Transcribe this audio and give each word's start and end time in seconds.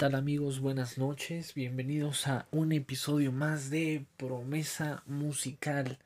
¿Qué 0.00 0.06
tal 0.06 0.14
amigos? 0.14 0.60
Buenas 0.60 0.96
noches. 0.96 1.52
Bienvenidos 1.52 2.26
a 2.26 2.46
un 2.52 2.72
episodio 2.72 3.32
más 3.32 3.68
de 3.68 4.06
Promesa 4.16 5.02
Musical. 5.04 5.98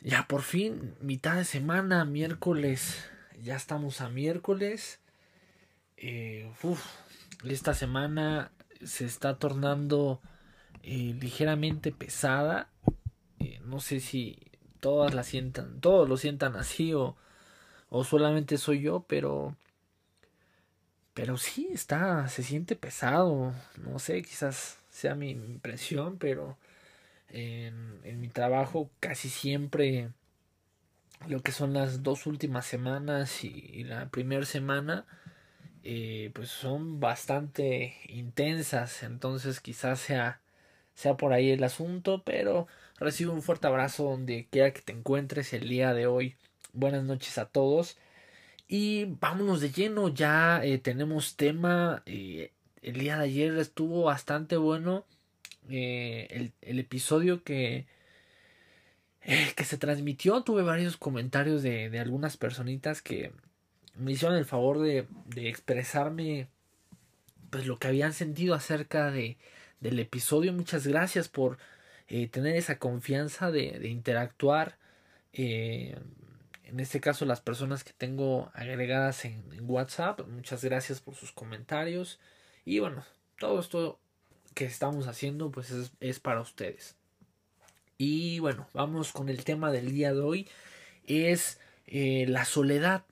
Ya 0.00 0.28
por 0.28 0.42
fin, 0.42 0.94
mitad 1.00 1.34
de 1.34 1.44
semana, 1.44 2.04
miércoles. 2.04 3.04
Ya 3.42 3.56
estamos 3.56 4.00
a 4.00 4.10
miércoles. 4.10 5.00
Eh, 5.96 6.48
esta 7.42 7.74
semana 7.74 8.52
se 8.84 9.06
está 9.06 9.40
tornando 9.40 10.20
eh, 10.84 11.16
ligeramente 11.20 11.90
pesada. 11.90 12.70
Eh, 13.40 13.60
no 13.64 13.80
sé 13.80 13.98
si 13.98 14.38
todas 14.78 15.14
la 15.14 15.24
sientan, 15.24 15.80
todos 15.80 16.08
lo 16.08 16.16
sientan 16.16 16.54
así 16.54 16.94
o, 16.94 17.16
o 17.88 18.04
solamente 18.04 18.56
soy 18.56 18.82
yo, 18.82 19.04
pero 19.08 19.56
pero 21.14 21.36
sí, 21.38 21.68
está, 21.72 22.28
se 22.28 22.42
siente 22.42 22.76
pesado. 22.76 23.54
No 23.78 23.98
sé, 23.98 24.22
quizás 24.22 24.78
sea 24.90 25.14
mi 25.14 25.30
impresión, 25.30 26.18
pero 26.18 26.58
en, 27.28 28.00
en 28.04 28.20
mi 28.20 28.28
trabajo 28.28 28.90
casi 29.00 29.28
siempre 29.28 30.10
lo 31.28 31.42
que 31.42 31.52
son 31.52 31.72
las 31.72 32.02
dos 32.02 32.26
últimas 32.26 32.66
semanas 32.66 33.44
y, 33.44 33.84
la 33.84 34.08
primera 34.08 34.44
semana, 34.44 35.06
eh, 35.84 36.30
pues 36.34 36.48
son 36.50 37.00
bastante 37.00 37.96
intensas. 38.08 39.02
Entonces 39.02 39.60
quizás 39.60 40.00
sea, 40.00 40.40
sea 40.94 41.16
por 41.16 41.32
ahí 41.32 41.50
el 41.50 41.64
asunto, 41.64 42.22
pero 42.24 42.66
recibo 42.98 43.32
un 43.32 43.42
fuerte 43.42 43.66
abrazo 43.66 44.04
donde 44.04 44.48
quiera 44.50 44.72
que 44.72 44.82
te 44.82 44.92
encuentres 44.92 45.52
el 45.52 45.68
día 45.68 45.94
de 45.94 46.06
hoy. 46.06 46.36
Buenas 46.72 47.04
noches 47.04 47.38
a 47.38 47.46
todos. 47.46 47.98
Y 48.74 49.04
vámonos 49.20 49.60
de 49.60 49.70
lleno, 49.70 50.08
ya 50.08 50.64
eh, 50.64 50.78
tenemos 50.78 51.36
tema. 51.36 52.02
Eh, 52.06 52.52
el 52.80 52.94
día 53.00 53.18
de 53.18 53.24
ayer 53.24 53.58
estuvo 53.58 54.04
bastante 54.04 54.56
bueno 54.56 55.04
eh, 55.68 56.50
el, 56.62 56.78
episodio 56.78 57.44
que, 57.44 57.84
que 59.20 59.64
se 59.64 59.76
transmitió. 59.76 60.42
Tuve 60.42 60.62
varios 60.62 60.96
comentarios 60.96 61.62
de, 61.62 61.90
de, 61.90 61.98
algunas 62.00 62.38
personitas 62.38 63.02
que 63.02 63.32
me 63.94 64.12
hicieron 64.12 64.38
el 64.38 64.46
favor 64.46 64.78
de, 64.78 65.06
de 65.26 65.50
expresarme 65.50 66.48
pues 67.50 67.66
lo 67.66 67.78
que 67.78 67.88
habían 67.88 68.14
sentido 68.14 68.54
acerca 68.54 69.10
de, 69.10 69.36
del 69.80 69.98
episodio. 69.98 70.50
Muchas 70.54 70.86
gracias 70.86 71.28
por 71.28 71.58
tener 72.08 72.56
esa 72.56 72.78
confianza 72.78 73.50
de, 73.50 73.86
interactuar. 73.90 74.78
En 76.72 76.80
este 76.80 77.00
caso 77.00 77.26
las 77.26 77.42
personas 77.42 77.84
que 77.84 77.92
tengo 77.92 78.50
agregadas 78.54 79.26
en, 79.26 79.42
WhatsApp. 79.60 80.26
Muchas 80.26 80.64
gracias 80.64 81.00
por 81.00 81.14
sus 81.14 81.30
comentarios. 81.30 82.18
Y 82.64 82.78
bueno, 82.78 83.04
todo 83.38 83.60
esto 83.60 84.00
que 84.54 84.64
estamos 84.64 85.06
haciendo 85.06 85.50
pues 85.50 85.70
es, 86.00 86.20
para 86.20 86.40
ustedes. 86.40 86.96
Y 87.98 88.38
bueno, 88.38 88.68
vamos 88.72 89.12
con 89.12 89.28
el 89.28 89.44
tema 89.44 89.70
del 89.70 89.92
día 89.92 90.14
de 90.14 90.20
hoy. 90.20 90.48
Es 91.06 91.60
eh, 91.86 92.24
la 92.26 92.46
soledad. 92.46 93.04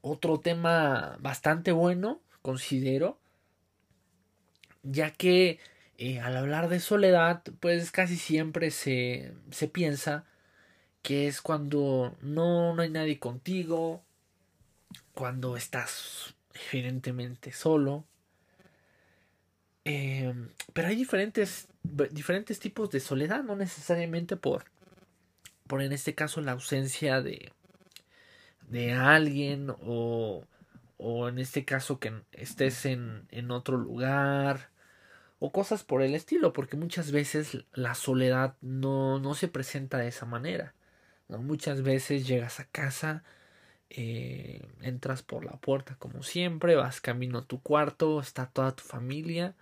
Otro 0.00 0.40
tema 0.40 1.18
bastante 1.20 1.70
bueno, 1.70 2.22
considero. 2.40 3.18
Ya 4.82 5.10
que 5.12 5.60
eh, 5.98 6.18
al 6.18 6.36
hablar 6.36 6.68
de 6.68 6.80
soledad, 6.80 7.42
pues 7.60 7.90
casi 7.90 8.16
siempre 8.16 8.70
se, 8.70 9.34
se 9.50 9.68
piensa 9.68 10.24
que 11.02 11.26
es 11.26 11.42
cuando 11.42 12.16
no, 12.22 12.74
no 12.74 12.82
hay 12.82 12.90
nadie 12.90 13.18
contigo, 13.18 14.02
cuando 15.14 15.56
estás 15.56 16.34
evidentemente 16.72 17.52
solo. 17.52 18.04
Eh, 19.84 20.32
pero 20.72 20.88
hay 20.88 20.96
diferentes, 20.96 21.68
diferentes 21.82 22.60
tipos 22.60 22.90
de 22.90 23.00
soledad, 23.00 23.42
no 23.42 23.56
necesariamente 23.56 24.36
por, 24.36 24.64
por 25.66 25.82
en 25.82 25.92
este 25.92 26.14
caso 26.14 26.40
la 26.40 26.52
ausencia 26.52 27.20
de, 27.20 27.52
de 28.68 28.92
alguien 28.92 29.74
o, 29.80 30.44
o 30.98 31.28
en 31.28 31.38
este 31.40 31.64
caso 31.64 31.98
que 31.98 32.12
estés 32.32 32.86
en, 32.86 33.26
en 33.30 33.50
otro 33.50 33.76
lugar 33.76 34.70
o 35.40 35.50
cosas 35.50 35.82
por 35.82 36.02
el 36.02 36.14
estilo, 36.14 36.52
porque 36.52 36.76
muchas 36.76 37.10
veces 37.10 37.64
la 37.72 37.96
soledad 37.96 38.54
no, 38.60 39.18
no 39.18 39.34
se 39.34 39.48
presenta 39.48 39.98
de 39.98 40.06
esa 40.06 40.26
manera. 40.26 40.74
Muchas 41.38 41.82
veces 41.82 42.26
llegas 42.26 42.60
a 42.60 42.64
casa, 42.66 43.24
eh, 43.90 44.62
entras 44.80 45.22
por 45.22 45.44
la 45.44 45.52
puerta 45.52 45.96
como 45.98 46.22
siempre, 46.22 46.76
vas 46.76 47.00
camino 47.00 47.38
a 47.38 47.46
tu 47.46 47.60
cuarto, 47.60 48.20
está 48.20 48.46
toda 48.46 48.74
tu 48.74 48.82
familia 48.84 49.54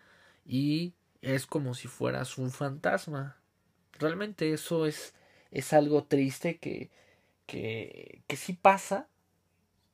y 0.47 0.95
es 1.23 1.47
como 1.47 1.75
si 1.75 1.89
fueras 1.89 2.39
un 2.39 2.51
fantasma. 2.51 3.37
Realmente 3.99 4.53
eso 4.53 4.87
es, 4.87 5.15
es 5.51 5.73
algo 5.73 6.05
triste 6.05 6.59
que, 6.59 6.91
que, 7.47 8.23
que 8.27 8.37
sí 8.37 8.53
pasa, 8.53 9.09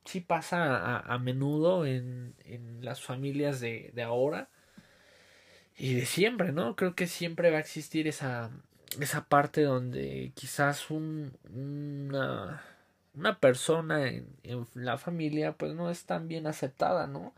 sí 0.05 0.21
pasa 0.21 0.99
a, 0.99 1.17
menudo 1.19 1.85
en, 1.85 2.35
en, 2.45 2.85
las 2.85 3.01
familias 3.01 3.59
de, 3.59 3.91
de 3.93 4.03
ahora 4.03 4.49
y 5.77 5.95
de 5.95 6.05
siempre, 6.05 6.51
¿no? 6.51 6.75
Creo 6.75 6.95
que 6.95 7.07
siempre 7.07 7.51
va 7.51 7.57
a 7.57 7.61
existir 7.61 8.07
esa, 8.07 8.51
esa 8.99 9.25
parte 9.25 9.63
donde 9.63 10.31
quizás 10.35 10.89
un, 10.89 11.33
una, 11.53 12.63
una 13.15 13.39
persona 13.39 14.07
en, 14.07 14.27
la 14.73 14.97
familia 14.97 15.53
pues 15.53 15.73
no 15.73 15.89
es 15.89 16.05
tan 16.05 16.27
bien 16.27 16.47
aceptada, 16.47 17.07
¿no? 17.07 17.33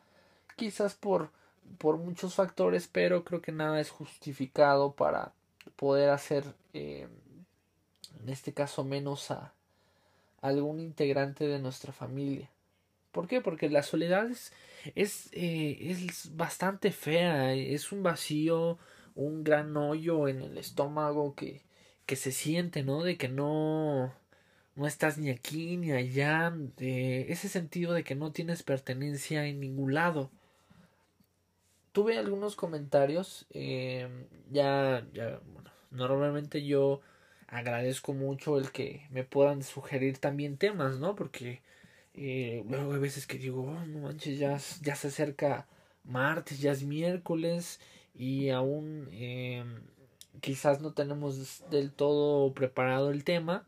Quizás 0.56 0.96
por, 0.96 1.30
por 1.78 1.98
muchos 1.98 2.36
factores, 2.36 2.88
pero 2.92 3.24
creo 3.24 3.42
que 3.42 3.52
nada 3.52 3.80
es 3.80 3.90
justificado 3.90 4.94
para 4.94 5.32
poder 5.76 6.10
hacer, 6.10 6.44
eh, 6.74 7.08
en 8.22 8.30
este 8.30 8.54
caso, 8.54 8.84
menos 8.84 9.31
a 9.31 9.54
algún 10.42 10.80
integrante 10.80 11.48
de 11.48 11.60
nuestra 11.60 11.94
familia. 11.94 12.50
¿Por 13.12 13.28
qué? 13.28 13.42
Porque 13.42 13.70
la 13.70 13.84
soledad 13.84 14.30
es, 14.30 14.54
es, 14.96 15.30
eh, 15.31 15.78
es 15.81 16.36
bastante 16.36 16.92
fea, 16.92 17.54
es 17.54 17.92
un 17.92 18.04
vacío, 18.04 18.78
un 19.19 19.44
gran 19.44 19.75
hoyo 19.75 20.28
en 20.30 20.41
el 20.41 20.57
estómago 20.57 21.35
que, 21.35 21.62
que 22.06 22.16
se 22.16 22.31
siente, 22.31 22.84
¿no? 22.84 23.03
De 23.03 23.18
que 23.18 23.28
no, 23.28 24.13
no 24.75 24.88
estás 24.88 25.18
ni 25.18 25.30
aquí 25.30 25.75
ni 25.75 25.91
allá, 25.91 26.53
de 26.78 27.31
ese 27.31 27.50
sentido 27.50 27.94
de 27.94 28.06
que 28.06 28.16
no 28.16 28.31
tienes 28.31 28.63
pertenencia 28.63 29.46
en 29.46 29.59
ningún 29.59 29.94
lado. 29.94 30.31
Tuve 31.91 32.18
algunos 32.18 32.56
comentarios, 32.56 33.46
eh, 33.50 34.07
ya, 34.50 35.06
normalmente 35.91 36.66
yo 36.66 37.01
agradezco 37.47 38.13
mucho 38.13 38.57
el 38.57 38.72
que 38.72 39.06
me 39.09 39.25
puedan 39.25 39.63
sugerir 39.63 40.19
también 40.19 40.57
temas, 40.57 41.00
¿no? 41.00 41.16
Porque 41.16 41.62
eh, 42.13 42.63
luego 42.69 42.94
hay 42.94 43.00
veces 43.00 43.28
que 43.28 43.38
digo, 43.38 43.63
oh, 43.63 43.86
no 43.86 44.00
manches, 44.00 44.40
ya, 44.40 44.57
ya 44.81 44.96
se 44.96 45.07
acerca 45.09 45.68
martes, 46.06 46.62
ya 46.62 46.72
es 46.72 46.84
miércoles 46.84 47.81
y 48.14 48.50
aún 48.50 49.08
eh, 49.12 49.64
quizás 50.42 50.82
no 50.82 50.94
tenemos 50.94 51.64
del 51.70 51.92
todo 51.92 52.54
preparado 52.54 53.12
el 53.12 53.24
tema 53.24 53.68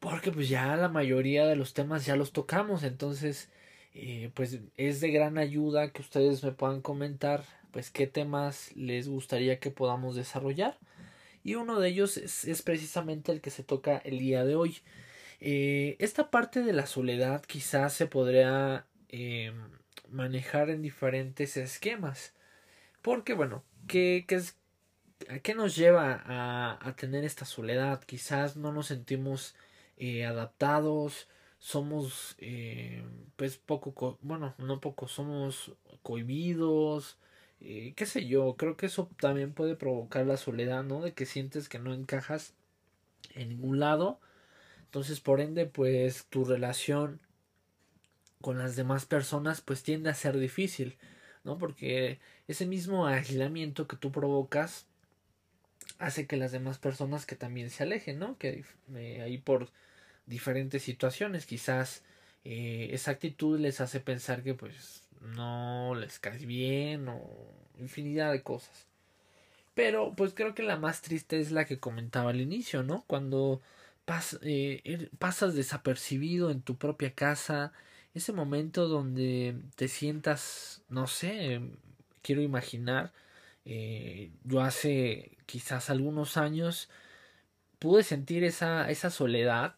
porque 0.00 0.30
pues 0.30 0.48
ya 0.48 0.76
la 0.76 0.88
mayoría 0.88 1.46
de 1.46 1.56
los 1.56 1.74
temas 1.74 2.06
ya 2.06 2.16
los 2.16 2.32
tocamos 2.32 2.82
entonces 2.82 3.50
eh, 3.94 4.30
pues 4.34 4.60
es 4.76 5.00
de 5.00 5.10
gran 5.10 5.38
ayuda 5.38 5.90
que 5.90 6.02
ustedes 6.02 6.42
me 6.44 6.52
puedan 6.52 6.80
comentar 6.82 7.44
pues 7.70 7.90
qué 7.90 8.06
temas 8.06 8.74
les 8.76 9.08
gustaría 9.08 9.58
que 9.58 9.70
podamos 9.70 10.14
desarrollar 10.16 10.78
y 11.42 11.56
uno 11.56 11.80
de 11.80 11.88
ellos 11.88 12.16
es, 12.16 12.44
es 12.44 12.62
precisamente 12.62 13.30
el 13.32 13.40
que 13.40 13.50
se 13.50 13.62
toca 13.62 13.98
el 13.98 14.18
día 14.18 14.46
de 14.46 14.56
hoy. 14.56 14.78
Eh, 15.40 15.96
esta 15.98 16.30
parte 16.30 16.62
de 16.62 16.72
la 16.72 16.86
soledad 16.86 17.44
quizás 17.44 17.92
se 17.92 18.06
podría 18.06 18.86
manejar 20.10 20.70
en 20.70 20.80
diferentes 20.80 21.56
esquemas 21.56 22.32
porque 23.04 23.34
bueno, 23.34 23.62
¿qué, 23.86 24.24
qué, 24.26 24.36
es, 24.36 24.56
¿qué 25.42 25.54
nos 25.54 25.76
lleva 25.76 26.22
a, 26.24 26.78
a, 26.88 26.96
tener 26.96 27.22
esta 27.24 27.44
soledad? 27.44 28.02
Quizás 28.02 28.56
no 28.56 28.72
nos 28.72 28.86
sentimos 28.86 29.54
eh, 29.98 30.24
adaptados, 30.24 31.28
somos 31.58 32.34
eh, 32.38 33.04
pues 33.36 33.58
poco, 33.58 34.18
bueno, 34.22 34.54
no 34.56 34.80
poco, 34.80 35.06
somos 35.06 35.72
cohibidos, 36.02 37.18
eh, 37.60 37.92
qué 37.94 38.06
sé 38.06 38.26
yo, 38.26 38.56
creo 38.56 38.78
que 38.78 38.86
eso 38.86 39.10
también 39.20 39.52
puede 39.52 39.76
provocar 39.76 40.26
la 40.26 40.38
soledad, 40.38 40.82
¿no? 40.82 41.02
De 41.02 41.12
que 41.12 41.26
sientes 41.26 41.68
que 41.68 41.78
no 41.78 41.92
encajas 41.92 42.54
en 43.34 43.50
ningún 43.50 43.80
lado. 43.80 44.18
Entonces, 44.84 45.20
por 45.20 45.42
ende, 45.42 45.66
pues 45.66 46.24
tu 46.30 46.46
relación 46.46 47.20
con 48.40 48.58
las 48.58 48.76
demás 48.76 49.04
personas 49.04 49.60
pues 49.60 49.82
tiende 49.82 50.08
a 50.08 50.14
ser 50.14 50.38
difícil. 50.38 50.96
¿No? 51.44 51.58
Porque 51.58 52.18
ese 52.48 52.66
mismo 52.66 53.06
aislamiento 53.06 53.86
que 53.86 53.96
tú 53.96 54.10
provocas 54.10 54.86
hace 55.98 56.26
que 56.26 56.36
las 56.36 56.52
demás 56.52 56.78
personas 56.78 57.26
que 57.26 57.36
también 57.36 57.70
se 57.70 57.82
alejen, 57.84 58.18
¿no? 58.18 58.36
Que 58.38 58.64
eh, 58.94 59.22
ahí 59.22 59.38
por 59.38 59.70
diferentes 60.26 60.82
situaciones, 60.82 61.46
quizás 61.46 62.02
eh, 62.44 62.88
esa 62.92 63.12
actitud 63.12 63.58
les 63.60 63.80
hace 63.80 64.00
pensar 64.00 64.42
que 64.42 64.54
pues 64.54 65.02
no 65.20 65.94
les 65.94 66.18
caes 66.18 66.46
bien 66.46 67.08
o 67.08 67.20
infinidad 67.78 68.32
de 68.32 68.42
cosas. 68.42 68.86
Pero 69.74 70.14
pues 70.16 70.34
creo 70.34 70.54
que 70.54 70.62
la 70.62 70.76
más 70.76 71.02
triste 71.02 71.40
es 71.40 71.50
la 71.50 71.64
que 71.64 71.78
comentaba 71.78 72.30
al 72.30 72.40
inicio, 72.40 72.82
¿no? 72.82 73.04
Cuando 73.06 73.60
eh, 74.42 75.08
pasas 75.18 75.54
desapercibido 75.54 76.50
en 76.50 76.62
tu 76.62 76.76
propia 76.76 77.12
casa, 77.12 77.72
ese 78.14 78.32
momento 78.32 78.88
donde 78.88 79.56
te 79.76 79.88
sientas, 79.88 80.82
no 80.88 81.06
sé, 81.06 81.60
quiero 82.22 82.42
imaginar, 82.42 83.12
eh, 83.64 84.30
yo 84.44 84.60
hace 84.62 85.36
quizás 85.46 85.90
algunos 85.90 86.36
años 86.36 86.88
pude 87.78 88.02
sentir 88.04 88.44
esa, 88.44 88.90
esa 88.90 89.10
soledad. 89.10 89.76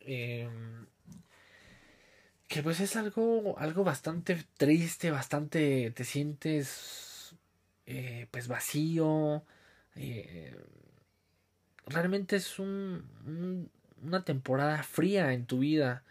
Em, 0.00 0.86
que 2.48 2.62
pues 2.62 2.80
es 2.80 2.96
algo, 2.96 3.58
algo 3.58 3.84
bastante 3.84 4.44
triste, 4.56 5.10
bastante 5.10 5.90
te 5.92 6.04
sientes 6.04 7.34
eh, 7.86 8.26
pues 8.30 8.48
vacío. 8.48 9.44
Eh, 9.96 10.56
realmente 11.86 12.36
es 12.36 12.58
un, 12.58 13.70
una 14.02 14.24
temporada 14.24 14.82
fría 14.82 15.32
en 15.32 15.46
tu 15.46 15.60
vida 15.60 16.04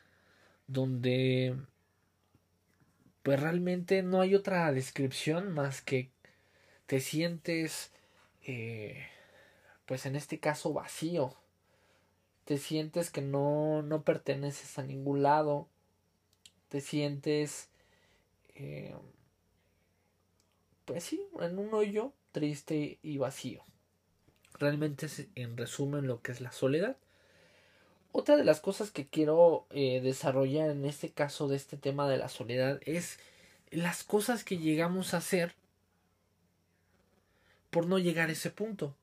donde 0.68 1.56
pues 3.24 3.40
realmente 3.40 4.04
no 4.04 4.22
hay 4.22 4.36
otra 4.36 4.72
descripción 4.72 5.54
más 5.54 5.82
que 5.82 6.12
te 6.86 7.00
sientes 7.00 7.92
eh, 8.46 9.08
pues 9.86 10.06
en 10.06 10.16
este 10.16 10.40
caso 10.40 10.74
vacío. 10.74 11.36
Te 12.46 12.58
sientes 12.58 13.10
que 13.10 13.22
no 13.22 13.82
no 13.82 14.04
perteneces 14.04 14.78
a 14.78 14.84
ningún 14.84 15.24
lado. 15.24 15.68
Te 16.70 16.82
sientes 16.82 17.70
eh, 18.56 18.96
pues 20.86 21.04
sí 21.06 21.26
en 21.40 21.58
un 21.58 21.74
hoyo 21.74 22.14
triste 22.32 23.00
y 23.02 23.18
vacío. 23.18 23.64
Realmente 24.60 25.06
es 25.06 25.28
en 25.36 25.58
resumen 25.58 26.08
lo 26.08 26.22
que 26.22 26.32
es 26.32 26.42
la 26.42 26.52
soledad 26.52 26.98
otra 28.14 28.38
de 28.38 28.46
las 28.46 28.62
cosas 28.62 28.92
que 28.92 29.08
quiero 29.08 29.66
eh, 29.72 30.00
desarrollar 30.02 30.70
en 30.70 30.86
este 30.86 31.10
caso 31.10 31.48
de 31.48 31.58
este 31.58 31.78
tema 31.78 32.08
de 32.08 32.18
la 32.18 32.30
soledad 32.30 32.80
es 32.86 33.20
las 33.72 34.04
cosas 34.04 34.44
que 34.44 34.60
llegamos 34.60 35.14
a 35.14 35.18
hacer 35.18 35.56
por 37.72 37.88
no 37.88 37.98
llegar 37.98 38.30
a 38.30 38.34
ese 38.34 38.52
punto. 38.52 38.96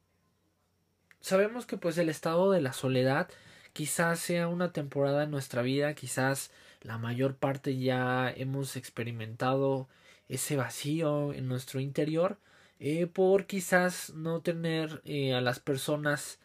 Sabemos 1.20 1.66
que 1.66 1.76
pues 1.76 1.98
el 1.98 2.08
estado 2.08 2.52
de 2.52 2.60
la 2.62 2.72
soledad 2.72 3.28
quizás 3.72 4.20
sea 4.20 4.46
una 4.46 4.72
temporada 4.72 5.24
en 5.24 5.32
nuestra 5.32 5.62
vida, 5.62 5.94
quizás 5.94 6.52
la 6.80 6.96
mayor 6.96 7.34
parte 7.34 7.76
ya 7.78 8.30
hemos 8.30 8.76
experimentado 8.76 9.88
ese 10.28 10.56
vacío 10.56 11.32
en 11.32 11.48
nuestro 11.48 11.80
interior 11.80 12.38
eh, 12.78 13.08
por 13.08 13.46
quizás 13.46 14.10
no 14.14 14.40
tener 14.40 15.02
eh, 15.04 15.34
a 15.34 15.40
las 15.40 15.58
personas 15.58 16.38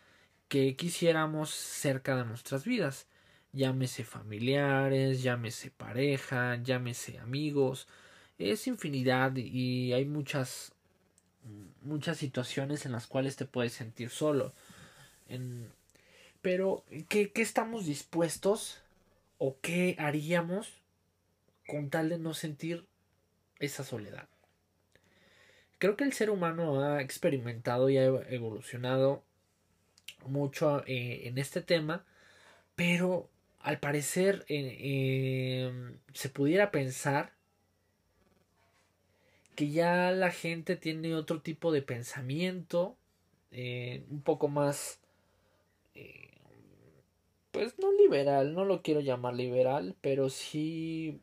que 0.48 0.76
quisiéramos 0.76 1.52
cerca 1.52 2.16
de 2.16 2.26
nuestras 2.26 2.66
vidas. 2.66 3.08
Llámese 3.54 4.04
familiares, 4.04 5.24
llámese 5.24 5.72
pareja, 5.72 6.62
llámese 6.62 7.20
amigos. 7.20 7.88
Es 8.38 8.68
infinidad 8.68 9.36
y 9.36 9.94
hay 9.94 10.06
muchas 10.06 10.76
muchas 11.82 12.18
situaciones 12.18 12.86
en 12.86 12.92
las 12.92 13.08
cuales 13.08 13.36
te 13.36 13.46
puedes 13.46 13.74
sentir 13.74 14.10
solo. 14.10 14.54
Pero, 16.42 16.84
¿qué, 17.10 17.32
¿qué 17.32 17.42
estamos 17.42 17.86
dispuestos 17.86 18.82
o 19.38 19.58
qué 19.62 19.96
haríamos 20.00 20.74
con 21.68 21.90
tal 21.90 22.10
de 22.10 22.20
no 22.20 22.34
sentir 22.34 22.86
esa 23.60 23.84
soledad? 23.84 24.28
Creo 25.78 25.96
que 25.96 26.04
el 26.04 26.14
ser 26.14 26.30
humano 26.30 26.82
ha 26.82 27.02
experimentado 27.02 27.90
y 27.90 27.98
ha 27.98 28.06
evolucionado 28.06 29.24
mucho 30.30 30.84
eh, 30.88 31.28
en 31.28 31.38
este 31.38 31.62
tema, 31.62 32.06
pero 32.76 33.30
al 33.60 33.80
parecer 33.80 34.46
eh, 34.48 35.68
em, 35.68 35.98
se 36.14 36.30
pudiera 36.30 36.72
pensar 36.72 37.34
que 39.56 39.70
ya 39.70 40.12
la 40.12 40.32
gente 40.32 40.76
tiene 40.76 41.16
otro 41.16 41.42
tipo 41.42 41.72
de 41.72 41.82
pensamiento, 41.82 42.98
eh, 43.52 44.04
un 44.10 44.22
poco 44.22 44.48
más, 44.50 45.00
pues 47.52 47.80
no 47.80 47.94
liberal, 47.94 48.54
no 48.54 48.66
lo 48.66 48.82
quiero 48.82 49.00
llamar 49.00 49.34
liberal, 49.34 49.96
pero 50.02 50.30
sí, 50.30 51.22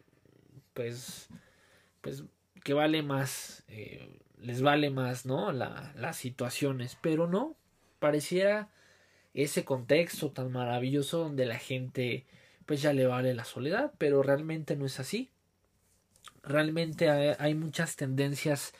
pues, 0.72 1.28
pues 2.00 2.24
que 2.64 2.72
vale 2.72 3.02
más, 3.02 3.66
les 4.38 4.62
vale 4.62 4.88
más, 4.88 5.26
¿no? 5.26 5.52
La, 5.52 5.92
las 5.96 6.16
situaciones, 6.16 6.96
pero 7.02 7.26
no, 7.26 7.54
pareciera 7.98 8.70
ese 9.34 9.64
contexto 9.64 10.30
tan 10.30 10.52
maravilloso 10.52 11.18
donde 11.18 11.46
la 11.46 11.58
gente 11.58 12.26
pues 12.66 12.82
ya 12.82 12.92
le 12.92 13.06
vale 13.06 13.34
la 13.34 13.44
soledad, 13.44 13.92
pero 13.98 14.22
realmente 14.22 14.76
no 14.76 14.86
es 14.86 15.00
así. 15.00 15.30
Realmente 16.42 17.08
hay, 17.10 17.54
muchas 17.54 17.96
tendencias 17.96 18.72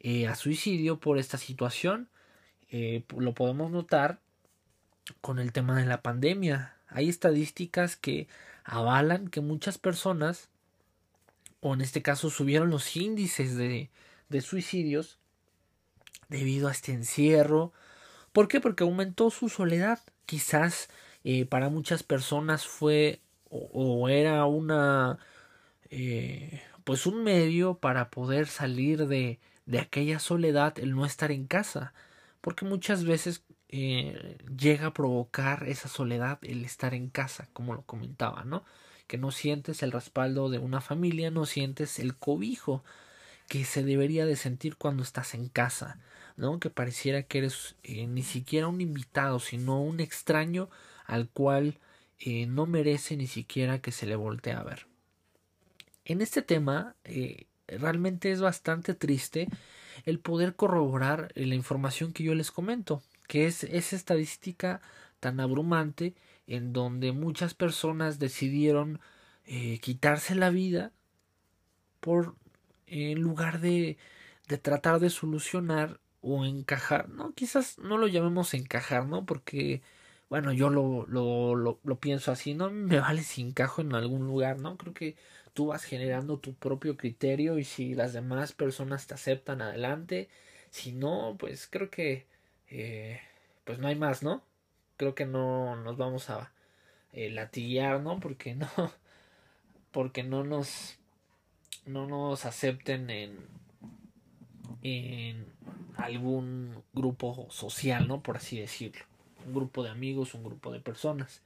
eh, 0.00 0.26
a 0.26 0.34
suicidio 0.34 0.98
por 1.00 1.18
esta 1.18 1.38
situación. 1.38 2.08
Eh, 2.70 3.04
lo 3.16 3.34
podemos 3.34 3.70
notar 3.70 4.20
con 5.20 5.38
el 5.38 5.52
tema 5.52 5.78
de 5.78 5.86
la 5.86 6.02
pandemia. 6.02 6.76
Hay 6.88 7.08
estadísticas 7.08 7.96
que 7.96 8.28
avalan 8.64 9.28
que 9.28 9.40
muchas 9.40 9.78
personas, 9.78 10.48
o 11.60 11.74
en 11.74 11.80
este 11.80 12.02
caso 12.02 12.30
subieron 12.30 12.70
los 12.70 12.96
índices 12.96 13.56
de, 13.56 13.90
de 14.28 14.40
suicidios 14.40 15.18
debido 16.28 16.68
a 16.68 16.72
este 16.72 16.92
encierro, 16.92 17.72
¿Por 18.36 18.48
qué? 18.48 18.60
Porque 18.60 18.84
aumentó 18.84 19.30
su 19.30 19.48
soledad. 19.48 19.98
Quizás 20.26 20.90
eh, 21.24 21.46
para 21.46 21.70
muchas 21.70 22.02
personas 22.02 22.66
fue 22.66 23.22
o, 23.48 24.10
era 24.10 24.44
una 24.44 25.18
eh, 25.88 26.60
pues 26.84 27.06
un 27.06 27.24
medio 27.24 27.78
para 27.78 28.10
poder 28.10 28.46
salir 28.46 29.06
de, 29.06 29.40
de 29.64 29.78
aquella 29.78 30.18
soledad 30.18 30.78
el 30.78 30.94
no 30.94 31.06
estar 31.06 31.32
en 31.32 31.46
casa. 31.46 31.94
Porque 32.42 32.66
muchas 32.66 33.04
veces 33.04 33.42
eh, 33.70 34.36
llega 34.54 34.88
a 34.88 34.92
provocar 34.92 35.66
esa 35.66 35.88
soledad 35.88 36.38
el 36.42 36.62
estar 36.66 36.92
en 36.92 37.08
casa, 37.08 37.48
como 37.54 37.72
lo 37.72 37.84
comentaba, 37.84 38.44
¿no? 38.44 38.66
Que 39.06 39.16
no 39.16 39.30
sientes 39.30 39.82
el 39.82 39.92
respaldo 39.92 40.50
de 40.50 40.58
una 40.58 40.82
familia, 40.82 41.30
no 41.30 41.46
sientes 41.46 41.98
el 41.98 42.18
cobijo 42.18 42.84
que 43.48 43.64
se 43.64 43.82
debería 43.82 44.26
de 44.26 44.36
sentir 44.36 44.76
cuando 44.76 45.02
estás 45.02 45.32
en 45.32 45.48
casa. 45.48 45.98
¿No? 46.36 46.60
Que 46.60 46.70
pareciera 46.70 47.22
que 47.22 47.38
eres 47.38 47.76
eh, 47.82 48.06
ni 48.06 48.22
siquiera 48.22 48.68
un 48.68 48.80
invitado, 48.80 49.40
sino 49.40 49.82
un 49.82 50.00
extraño 50.00 50.68
al 51.04 51.28
cual 51.28 51.78
eh, 52.18 52.46
no 52.46 52.66
merece 52.66 53.16
ni 53.16 53.26
siquiera 53.26 53.80
que 53.80 53.92
se 53.92 54.06
le 54.06 54.16
voltee 54.16 54.52
a 54.52 54.62
ver. 54.62 54.86
En 56.04 56.20
este 56.22 56.42
tema, 56.42 56.94
eh, 57.04 57.46
realmente 57.66 58.30
es 58.30 58.40
bastante 58.40 58.94
triste 58.94 59.48
el 60.04 60.20
poder 60.20 60.54
corroborar 60.54 61.32
la 61.34 61.54
información 61.54 62.12
que 62.12 62.22
yo 62.22 62.34
les 62.34 62.50
comento, 62.50 63.02
que 63.26 63.46
es 63.46 63.64
esa 63.64 63.96
estadística 63.96 64.80
tan 65.20 65.40
abrumante 65.40 66.14
en 66.46 66.72
donde 66.72 67.12
muchas 67.12 67.54
personas 67.54 68.18
decidieron 68.18 69.00
quitarse 69.80 70.34
la 70.34 70.50
vida 70.50 70.92
por 72.00 72.34
en 72.86 73.20
lugar 73.20 73.60
de, 73.60 73.96
de 74.48 74.58
tratar 74.58 75.00
de 75.00 75.10
solucionar 75.10 76.00
o 76.26 76.44
encajar, 76.44 77.08
¿no? 77.08 77.32
Quizás 77.34 77.78
no 77.78 77.98
lo 77.98 78.08
llamemos 78.08 78.52
encajar, 78.54 79.06
¿no? 79.06 79.24
Porque, 79.26 79.82
bueno, 80.28 80.52
yo 80.52 80.70
lo, 80.70 81.06
lo, 81.06 81.54
lo, 81.54 82.00
pienso 82.00 82.32
así, 82.32 82.54
no 82.54 82.70
me 82.70 82.98
vale 83.00 83.22
si 83.22 83.42
encajo 83.42 83.80
en 83.82 83.94
algún 83.94 84.26
lugar, 84.26 84.58
¿no? 84.58 84.76
Creo 84.76 84.92
que 84.94 85.16
tú 85.54 85.66
vas 85.68 85.84
generando 85.84 86.38
tu 86.38 86.54
propio 86.54 86.96
criterio 86.96 87.58
y 87.58 87.64
si 87.64 87.94
las 87.94 88.12
demás 88.12 88.52
personas 88.52 89.06
te 89.06 89.14
aceptan 89.14 89.62
adelante, 89.62 90.28
si 90.70 90.92
no, 90.92 91.36
pues 91.38 91.68
creo 91.68 91.90
que, 91.90 92.26
eh, 92.70 93.20
pues 93.64 93.78
no 93.78 93.88
hay 93.88 93.96
más, 93.96 94.22
¿no? 94.22 94.42
Creo 94.96 95.14
que 95.14 95.26
no 95.26 95.76
nos 95.76 95.96
vamos 95.96 96.30
a 96.30 96.52
eh, 97.12 97.30
latillar, 97.30 98.00
¿no? 98.00 98.20
Porque 98.20 98.54
no, 98.54 98.68
porque 99.92 100.24
no 100.24 100.44
nos, 100.44 100.98
no 101.86 102.06
nos 102.06 102.44
acepten 102.46 103.10
en, 103.10 103.46
en 104.82 105.46
algún 105.96 106.82
grupo 106.92 107.46
social, 107.50 108.08
¿no? 108.08 108.22
Por 108.22 108.36
así 108.36 108.58
decirlo. 108.58 109.04
Un 109.46 109.54
grupo 109.54 109.82
de 109.82 109.90
amigos, 109.90 110.34
un 110.34 110.44
grupo 110.44 110.72
de 110.72 110.80
personas. 110.80 111.42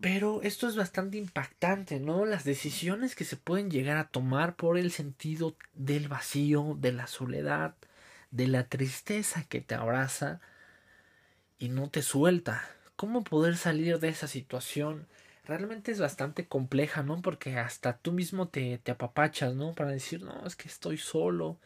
Pero 0.00 0.42
esto 0.42 0.68
es 0.68 0.74
bastante 0.74 1.18
impactante, 1.18 2.00
¿no? 2.00 2.24
Las 2.24 2.44
decisiones 2.44 3.14
que 3.14 3.24
se 3.24 3.36
pueden 3.36 3.70
llegar 3.70 3.96
a 3.98 4.08
tomar 4.08 4.56
por 4.56 4.76
el 4.76 4.90
sentido 4.90 5.54
del 5.74 6.08
vacío, 6.08 6.76
de 6.80 6.92
la 6.92 7.06
soledad, 7.06 7.74
de 8.30 8.48
la 8.48 8.64
tristeza 8.64 9.44
que 9.44 9.60
te 9.60 9.74
abraza 9.74 10.40
y 11.58 11.68
no 11.68 11.88
te 11.88 12.02
suelta. 12.02 12.68
¿Cómo 12.96 13.22
poder 13.22 13.56
salir 13.56 13.98
de 14.00 14.08
esa 14.08 14.26
situación? 14.26 15.06
realmente 15.44 15.92
es 15.92 16.00
bastante 16.00 16.46
compleja, 16.46 17.02
¿no? 17.02 17.20
Porque 17.22 17.58
hasta 17.58 17.96
tú 17.98 18.12
mismo 18.12 18.48
te, 18.48 18.78
te 18.78 18.92
apapachas, 18.92 19.54
¿no? 19.54 19.74
Para 19.74 19.90
decir, 19.90 20.22
no, 20.22 20.46
es 20.46 20.56
que 20.56 20.68
estoy 20.68 20.98
solo, 20.98 21.58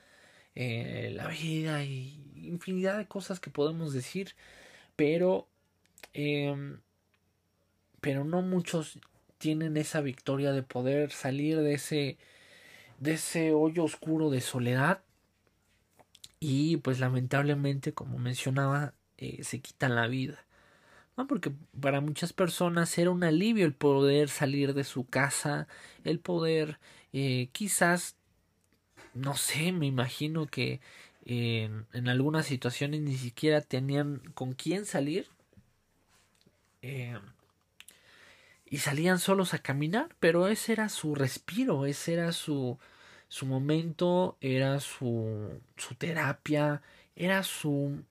eh, 0.57 1.13
la 1.15 1.29
vida 1.29 1.85
y 1.85 2.21
infinidad 2.37 2.99
de 2.99 3.07
cosas 3.07 3.41
que 3.41 3.51
podemos 3.51 3.93
decir, 3.93 4.35
pero, 4.97 5.49
eh, 6.15 6.77
pero 8.01 8.25
no 8.25 8.43
muchos 8.43 8.99
tienen 9.39 9.77
esa 9.77 10.01
victoria 10.01 10.53
de 10.53 10.63
poder 10.63 11.13
salir 11.13 11.61
de 11.61 11.75
ese, 11.75 12.19
de 12.99 13.15
ese 13.15 13.53
hoyo 13.53 13.85
oscuro 13.85 14.31
de 14.31 14.41
soledad 14.41 15.03
y 16.41 16.79
pues 16.79 17.01
lamentablemente, 17.01 17.93
como 17.93 18.19
mencionaba, 18.19 18.95
eh, 19.19 19.43
se 19.45 19.61
quitan 19.61 19.95
la 19.95 20.07
vida. 20.07 20.45
¿no? 21.17 21.27
Porque 21.27 21.53
para 21.81 22.01
muchas 22.01 22.33
personas 22.33 22.97
era 22.99 23.11
un 23.11 23.25
alivio 23.25 23.67
el 23.67 23.75
poder 23.75 24.29
salir 24.29 24.75
de 24.75 24.85
su 24.85 25.07
casa, 25.07 25.67
el 26.05 26.21
poder 26.21 26.79
eh, 27.13 27.49
quizás, 27.53 28.17
no 29.17 29.37
sé, 29.37 29.73
me 29.73 29.87
imagino 29.87 30.47
que 30.47 30.81
en, 31.25 32.09
algunas 32.09 32.47
situaciones 32.47 33.01
ni 33.01 33.17
siquiera 33.17 33.61
tenían 33.61 34.21
con 34.35 34.53
quién 34.53 34.87
salir. 34.87 35.27
Eh, 36.83 37.19
y 38.69 38.79
salían 38.79 39.19
solos 39.19 39.55
a 39.55 39.59
caminar, 39.61 40.09
pero 40.21 40.49
ese 40.49 40.73
era 40.73 40.89
su 40.89 41.15
respiro, 41.15 41.87
ese 41.87 42.15
era 42.15 42.33
su, 42.33 42.79
su 43.29 43.47
momento, 43.47 44.37
era 44.41 44.81
su, 44.81 45.61
su 45.77 45.95
terapia, 45.95 46.83
era 47.15 47.43
su, 47.43 48.05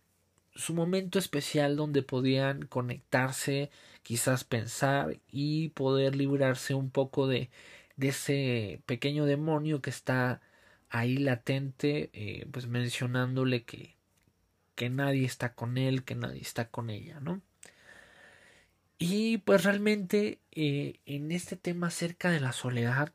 su 0.56 0.74
momento 0.74 1.20
especial 1.20 1.76
donde 1.76 2.04
podían 2.04 2.66
conectarse, 2.68 3.70
quizás 4.04 4.44
pensar 4.46 5.20
y 5.32 5.70
poder 5.70 6.16
librarse 6.16 6.74
un 6.74 6.90
poco 6.90 7.28
de, 7.28 7.50
de 7.98 8.10
ese 8.10 8.82
pequeño 8.86 9.26
demonio 9.26 9.82
que 9.82 9.90
está 9.90 10.42
ahí 10.96 11.18
latente, 11.18 12.10
eh, 12.14 12.48
pues 12.52 12.68
mencionándole 12.68 13.64
que, 13.64 13.96
que 14.76 14.90
nadie 14.90 15.26
está 15.26 15.54
con 15.54 15.78
él, 15.78 16.04
que 16.04 16.16
nadie 16.16 16.42
está 16.42 16.70
con 16.70 16.90
ella, 16.90 17.20
¿no? 17.20 17.42
Y 18.98 19.40
pues 19.40 19.66
realmente 19.66 20.40
eh, 20.52 21.00
en 21.06 21.32
este 21.32 21.58
tema 21.58 21.88
acerca 21.88 22.30
de 22.30 22.40
la 22.40 22.54
soledad, 22.54 23.12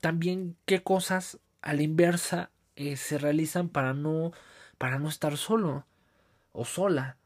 también 0.00 0.56
qué 0.66 0.82
cosas 0.82 1.38
a 1.62 1.72
la 1.74 1.82
inversa 1.82 2.50
eh, 2.76 2.96
se 2.96 3.18
realizan 3.18 3.68
para 3.68 3.94
no 3.94 4.32
para 4.78 4.98
no 4.98 5.08
estar 5.08 5.36
solo 5.36 5.86
o 6.52 6.64
sola 6.64 7.16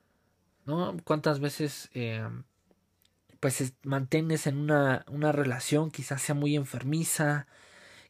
no 0.67 0.97
cuántas 1.05 1.41
veces 1.41 1.91
eh, 1.95 2.29
pues 3.41 3.73
mantienes 3.83 4.47
en 4.47 4.59
una, 4.59 5.05
una 5.09 5.33
relación 5.33 5.91
quizás 5.91 6.23
sea 6.23 6.35
muy 6.35 6.55
enfermiza 6.55 7.47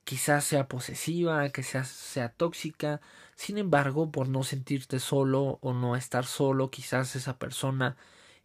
quizás 0.09 0.43
sea 0.45 0.69
posesiva 0.69 1.51
que 1.51 1.63
sea, 1.63 1.85
sea 1.85 2.31
tóxica. 2.31 3.03
Sin 3.37 3.59
embargo 3.59 4.11
por 4.11 4.27
no 4.27 4.43
sentirte 4.43 5.01
solo 5.01 5.59
o 5.61 5.75
no 5.75 5.97
estar 5.97 6.25
solo 6.25 6.71
quizás 6.71 7.15
esa 7.15 7.39
persona 7.39 7.95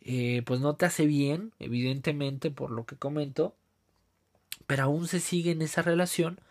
eh, 0.02 0.44
pues 0.46 0.60
no 0.60 0.76
te 0.76 0.86
hace 0.86 1.06
bien 1.06 1.54
evidentemente 1.60 2.52
por 2.52 2.70
lo 2.70 2.86
que 2.86 2.98
comento 2.98 3.56
pero 4.68 4.84
aún 4.84 5.08
se 5.08 5.22
sigue 5.22 5.52
en 5.52 5.62
esa 5.62 5.82
relación 5.82 6.42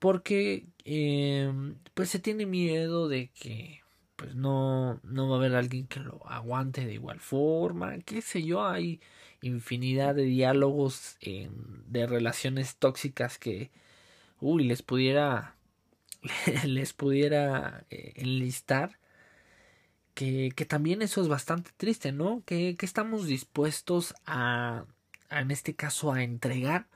porque 0.00 0.66
eh, 0.84 1.52
pues 1.94 2.10
se 2.10 2.18
tiene 2.18 2.44
miedo 2.44 3.08
de 3.08 3.28
que 3.28 3.80
pues 4.16 4.34
no, 4.34 5.00
no 5.04 5.28
va 5.28 5.36
a 5.36 5.38
haber 5.38 5.54
alguien 5.54 5.86
que 5.86 6.00
lo 6.00 6.20
aguante 6.28 6.84
de 6.84 6.94
igual 6.94 7.20
forma, 7.20 7.98
qué 8.00 8.22
sé 8.22 8.42
yo, 8.42 8.66
hay 8.66 9.00
infinidad 9.40 10.16
de 10.16 10.24
diálogos 10.24 11.16
de 11.20 12.06
relaciones 12.06 12.76
tóxicas 12.76 13.38
que 13.38 13.70
uy 14.42 14.64
les 14.64 14.82
pudiera 14.82 15.56
les 16.64 16.92
pudiera 16.92 17.86
eh, 17.90 18.12
enlistar 18.16 18.98
que, 20.14 20.50
que, 20.54 20.66
también 20.66 21.00
eso 21.00 21.22
es 21.22 21.28
bastante 21.28 21.70
triste, 21.76 22.12
¿no? 22.12 22.42
Que, 22.44 22.76
que 22.76 22.84
estamos 22.84 23.26
dispuestos 23.26 24.14
a, 24.26 24.84
a, 25.30 25.40
en 25.40 25.50
este 25.50 25.74
caso, 25.74 26.12
a 26.12 26.22
entregar 26.22 26.86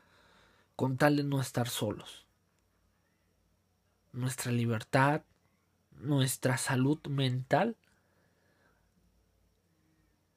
con 0.77 0.99
tal 0.99 1.17
de 1.17 1.25
no 1.25 1.41
estar 1.41 1.69
solos. 1.69 2.27
Nuestra 4.13 4.53
libertad, 4.53 5.23
nuestra 5.93 6.59
salud 6.59 7.01
mental, 7.09 7.77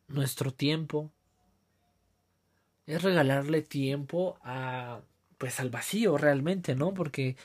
nuestro 0.07 0.53
tiempo, 0.53 1.11
es 2.85 3.03
regalarle 3.03 3.61
tiempo 3.61 4.39
a 4.41 5.01
pues 5.39 5.60
al 5.60 5.72
vacío 5.72 6.17
realmente, 6.19 6.75
¿no? 6.75 6.93
Porque 6.93 7.36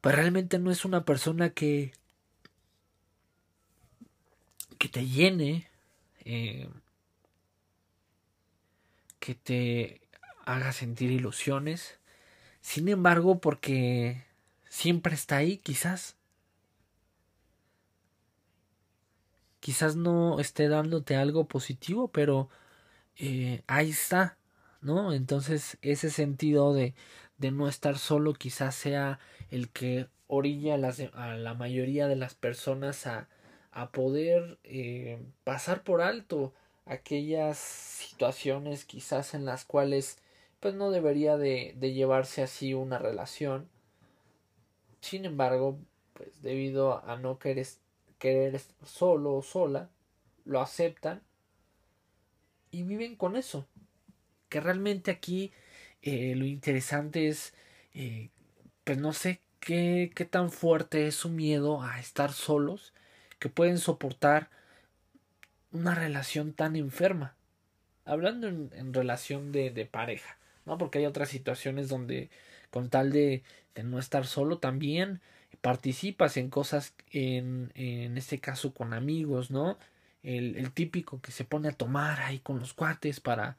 pues 0.00 0.14
realmente 0.14 0.58
no 0.58 0.70
es 0.70 0.86
una 0.86 1.04
persona 1.04 1.50
que 1.50 1.92
que 4.78 4.88
te 4.88 5.06
llene, 5.06 5.68
eh, 6.24 6.68
que 9.18 9.34
te 9.34 10.00
haga 10.44 10.72
sentir 10.72 11.10
ilusiones. 11.10 11.98
Sin 12.60 12.88
embargo, 12.88 13.40
porque 13.40 14.24
siempre 14.68 15.14
está 15.14 15.38
ahí, 15.38 15.58
quizás. 15.58 16.16
Quizás 19.60 19.96
no 19.96 20.38
esté 20.40 20.68
dándote 20.68 21.16
algo 21.16 21.46
positivo, 21.48 22.08
pero 22.08 22.50
eh, 23.16 23.62
ahí 23.66 23.90
está, 23.90 24.36
¿no? 24.84 25.12
Entonces 25.12 25.78
ese 25.82 26.10
sentido 26.10 26.74
de, 26.74 26.94
de 27.38 27.50
no 27.50 27.68
estar 27.68 27.98
solo 27.98 28.34
quizás 28.34 28.74
sea 28.74 29.18
el 29.50 29.70
que 29.70 30.08
orilla 30.28 30.74
a, 30.74 30.78
las, 30.78 31.00
a 31.14 31.34
la 31.36 31.54
mayoría 31.54 32.08
de 32.08 32.16
las 32.16 32.34
personas 32.34 33.06
a, 33.06 33.28
a 33.72 33.90
poder 33.90 34.58
eh, 34.64 35.18
pasar 35.44 35.82
por 35.82 36.00
alto 36.02 36.52
aquellas 36.86 37.58
situaciones 37.58 38.84
quizás 38.84 39.34
en 39.34 39.44
las 39.44 39.64
cuales 39.64 40.18
pues 40.60 40.74
no 40.74 40.90
debería 40.90 41.36
de, 41.36 41.74
de 41.78 41.92
llevarse 41.92 42.42
así 42.42 42.74
una 42.74 42.98
relación. 42.98 43.68
Sin 45.00 45.24
embargo, 45.24 45.78
pues 46.14 46.42
debido 46.42 47.04
a 47.06 47.16
no 47.16 47.38
querer, 47.38 47.66
querer 48.18 48.60
solo 48.84 49.34
o 49.34 49.42
sola, 49.42 49.90
lo 50.44 50.60
aceptan 50.60 51.22
y 52.70 52.82
viven 52.82 53.16
con 53.16 53.36
eso. 53.36 53.66
Que 54.54 54.60
realmente 54.60 55.10
aquí 55.10 55.50
eh, 56.00 56.36
lo 56.36 56.44
interesante 56.44 57.26
es, 57.26 57.54
eh, 57.92 58.28
pues 58.84 58.98
no 58.98 59.12
sé 59.12 59.40
qué, 59.58 60.12
qué 60.14 60.24
tan 60.24 60.52
fuerte 60.52 61.08
es 61.08 61.16
su 61.16 61.28
miedo 61.28 61.82
a 61.82 61.98
estar 61.98 62.32
solos, 62.32 62.92
que 63.40 63.48
pueden 63.48 63.78
soportar 63.78 64.50
una 65.72 65.96
relación 65.96 66.52
tan 66.52 66.76
enferma. 66.76 67.34
Hablando 68.04 68.46
en, 68.46 68.70
en 68.76 68.94
relación 68.94 69.50
de, 69.50 69.70
de 69.70 69.86
pareja. 69.86 70.38
¿no? 70.66 70.78
Porque 70.78 71.00
hay 71.00 71.06
otras 71.06 71.30
situaciones 71.30 71.88
donde 71.88 72.30
con 72.70 72.90
tal 72.90 73.10
de, 73.10 73.42
de 73.74 73.82
no 73.82 73.98
estar 73.98 74.24
solo 74.24 74.58
también 74.58 75.20
participas 75.62 76.36
en 76.36 76.48
cosas 76.48 76.94
en, 77.10 77.72
en 77.74 78.16
este 78.18 78.38
caso 78.38 78.72
con 78.72 78.94
amigos, 78.94 79.50
¿no? 79.50 79.78
El, 80.22 80.54
el, 80.54 80.70
típico 80.70 81.20
que 81.20 81.32
se 81.32 81.44
pone 81.44 81.70
a 81.70 81.72
tomar 81.72 82.20
ahí 82.20 82.38
con 82.38 82.60
los 82.60 82.72
cuates 82.72 83.18
para, 83.18 83.56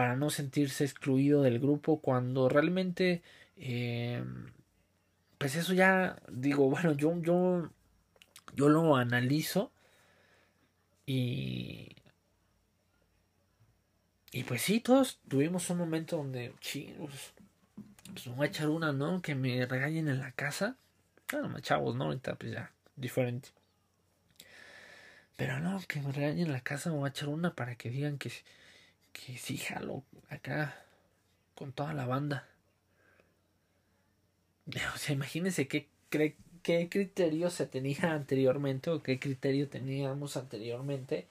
para 0.00 0.16
no 0.16 0.30
sentirse 0.30 0.82
excluido 0.82 1.42
del 1.42 1.58
grupo 1.60 2.00
cuando 2.00 2.48
realmente 2.48 3.22
eh, 3.58 4.24
pues 5.36 5.56
eso 5.56 5.74
ya 5.74 6.16
digo 6.32 6.70
bueno 6.74 6.92
yo 6.92 7.20
yo 7.20 7.68
yo 8.54 8.70
lo 8.70 8.96
analizo 8.96 9.72
y 11.04 11.96
y 14.32 14.44
pues 14.44 14.62
sí, 14.62 14.80
todos 14.80 15.20
tuvimos 15.28 15.68
un 15.70 15.76
momento 15.78 16.16
donde, 16.16 16.54
chingos, 16.60 17.34
pues 18.12 18.26
me 18.28 18.34
voy 18.34 18.46
a 18.46 18.48
echar 18.48 18.68
una, 18.68 18.92
¿no? 18.92 19.20
Que 19.20 19.34
me 19.34 19.66
regañen 19.66 20.08
en 20.08 20.20
la 20.20 20.32
casa. 20.32 20.76
Bueno, 21.32 21.60
chavos, 21.60 21.96
¿no? 21.96 22.04
Ahorita 22.04 22.36
pues 22.36 22.52
ya, 22.52 22.72
diferente. 22.96 23.50
Pero 25.36 25.58
no, 25.58 25.80
que 25.88 26.00
me 26.00 26.12
regañen 26.12 26.46
en 26.46 26.52
la 26.52 26.60
casa, 26.60 26.90
me 26.90 26.96
voy 26.96 27.08
a 27.08 27.10
echar 27.10 27.28
una 27.28 27.54
para 27.54 27.74
que 27.74 27.90
digan 27.90 28.18
que, 28.18 28.30
que 29.12 29.38
sí, 29.38 29.56
jalo 29.58 30.04
acá 30.28 30.84
con 31.54 31.72
toda 31.72 31.94
la 31.94 32.06
banda. 32.06 32.46
O 34.94 34.98
sea, 34.98 35.14
imagínense 35.14 35.66
qué, 35.66 35.88
qué 36.62 36.88
criterio 36.88 37.50
se 37.50 37.66
tenía 37.66 38.12
anteriormente 38.12 38.90
o 38.90 39.02
qué 39.02 39.18
criterio 39.18 39.68
teníamos 39.68 40.36
anteriormente 40.36 41.26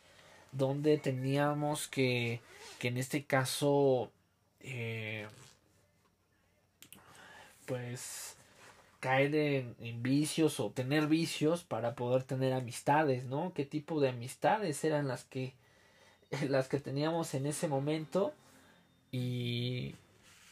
donde 0.51 0.97
teníamos 0.97 1.87
que, 1.87 2.41
que 2.79 2.87
en 2.89 2.97
este 2.97 3.23
caso, 3.25 4.11
eh, 4.61 5.27
pues, 7.65 8.35
caer 8.99 9.35
en, 9.35 9.75
en, 9.79 10.03
vicios 10.03 10.59
o 10.59 10.71
tener 10.71 11.07
vicios 11.07 11.63
para 11.63 11.95
poder 11.95 12.23
tener 12.23 12.53
amistades, 12.53 13.25
¿no? 13.25 13.53
¿Qué 13.53 13.65
tipo 13.65 14.01
de 14.01 14.09
amistades 14.09 14.83
eran 14.83 15.07
las 15.07 15.23
que 15.25 15.53
las 16.49 16.67
que 16.67 16.79
teníamos 16.79 17.33
en 17.33 17.45
ese 17.45 17.67
momento 17.67 18.33
y, 19.11 19.95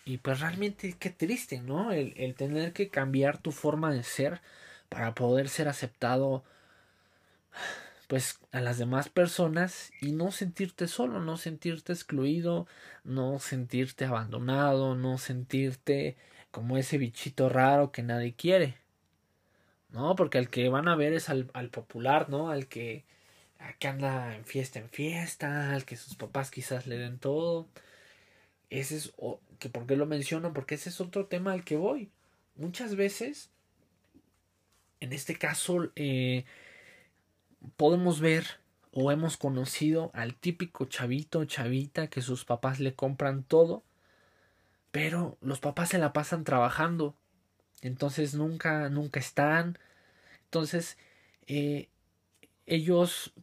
y 0.06 0.18
pues 0.18 0.40
realmente 0.40 0.96
qué 1.00 1.10
triste, 1.10 1.62
¿no? 1.62 1.92
El, 1.92 2.14
el 2.18 2.36
tener 2.36 2.74
que 2.74 2.90
cambiar 2.90 3.38
tu 3.38 3.52
forma 3.52 3.92
de 3.92 4.04
ser 4.04 4.42
para 4.90 5.14
poder 5.16 5.50
ser 5.50 5.68
aceptado 5.68 6.44
pues 8.08 8.40
a 8.54 8.62
las 8.62 8.78
demás 8.78 9.10
personas 9.10 9.92
y 10.02 10.14
no 10.14 10.32
sentirte 10.32 10.88
solo, 10.88 11.20
no 11.20 11.38
sentirte 11.38 11.92
excluido, 11.94 12.68
no 13.04 13.40
sentirte 13.40 14.06
abandonado, 14.06 14.96
no 14.96 15.18
sentirte 15.18 16.16
como 16.52 16.78
ese 16.78 16.98
bichito 16.98 17.50
raro 17.50 17.92
que 17.92 18.04
nadie 18.04 18.34
quiere. 18.34 18.78
¿No? 19.90 20.16
Porque 20.16 20.38
al 20.38 20.50
que 20.50 20.70
van 20.70 20.88
a 20.88 20.96
ver 20.96 21.14
es 21.14 21.30
al, 21.30 21.50
al 21.54 21.70
popular, 21.70 22.30
¿no? 22.30 22.50
Al 22.50 22.68
que, 22.68 23.06
que 23.80 23.88
anda 23.88 24.36
en 24.36 24.46
fiesta 24.46 24.80
en 24.80 24.90
fiesta, 24.90 25.74
al 25.74 25.86
que 25.86 25.96
sus 25.96 26.16
papás 26.16 26.52
quizás 26.52 26.88
le 26.88 26.98
den 26.98 27.20
todo. 27.20 27.68
Ese 28.70 28.98
es, 28.98 29.14
que 29.60 29.70
¿por 29.70 29.86
qué 29.88 29.96
lo 29.96 30.06
menciono? 30.06 30.54
Porque 30.54 30.76
ese 30.76 30.90
es 30.90 31.02
otro 31.02 31.28
tema 31.28 31.54
al 31.54 31.64
que 31.64 31.78
voy. 31.78 32.12
Muchas 32.56 32.96
veces, 32.96 33.52
en 35.00 35.14
este 35.14 35.38
caso, 35.38 35.92
eh, 35.96 36.46
podemos 37.76 38.20
ver 38.20 38.46
o 38.92 39.12
hemos 39.12 39.38
conocido 39.38 40.12
al 40.14 40.36
típico 40.36 40.86
chavito 40.86 41.46
chavita 41.46 42.08
que 42.08 42.22
sus 42.22 42.46
papás 42.46 42.80
le 42.80 42.96
compran 42.96 43.44
todo, 43.44 43.84
pero 44.92 45.38
los 45.42 45.60
papás 45.60 45.90
se 45.90 46.00
la 46.00 46.14
pasan 46.14 46.44
trabajando, 46.44 47.16
entonces 47.82 48.34
nunca, 48.34 48.90
nunca 48.90 49.20
están, 49.20 49.78
entonces 50.46 50.98
eh, 51.46 51.90
ellos 52.66 53.34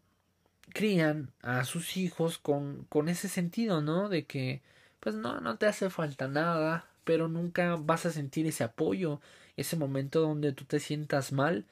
crían 0.74 1.32
a 1.40 1.64
sus 1.64 1.96
hijos 1.96 2.38
con, 2.38 2.84
con 2.90 3.08
ese 3.08 3.28
sentido, 3.28 3.80
¿no? 3.80 4.10
De 4.10 4.26
que, 4.26 4.62
pues 5.00 5.14
no, 5.14 5.40
no 5.40 5.56
te 5.56 5.66
hace 5.66 5.88
falta 5.88 6.28
nada, 6.28 6.86
pero 7.04 7.28
nunca 7.28 7.76
vas 7.76 8.06
a 8.06 8.10
sentir 8.12 8.46
ese 8.46 8.64
apoyo, 8.64 9.20
ese 9.56 9.76
momento 9.76 10.20
donde 10.20 10.52
tú 10.52 10.64
te 10.66 10.80
sientas 10.80 11.32
mal, 11.32 11.66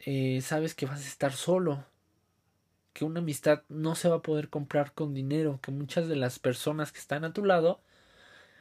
eh, 0.00 0.40
sabes 0.42 0.74
que 0.74 0.86
vas 0.86 1.04
a 1.04 1.08
estar 1.08 1.32
solo, 1.32 1.84
que 2.92 3.04
una 3.04 3.20
amistad 3.20 3.62
no 3.68 3.94
se 3.94 4.08
va 4.08 4.16
a 4.16 4.22
poder 4.22 4.48
comprar 4.48 4.92
con 4.94 5.14
dinero, 5.14 5.60
que 5.62 5.70
muchas 5.70 6.08
de 6.08 6.16
las 6.16 6.38
personas 6.38 6.92
que 6.92 6.98
están 6.98 7.24
a 7.24 7.32
tu 7.32 7.44
lado 7.44 7.80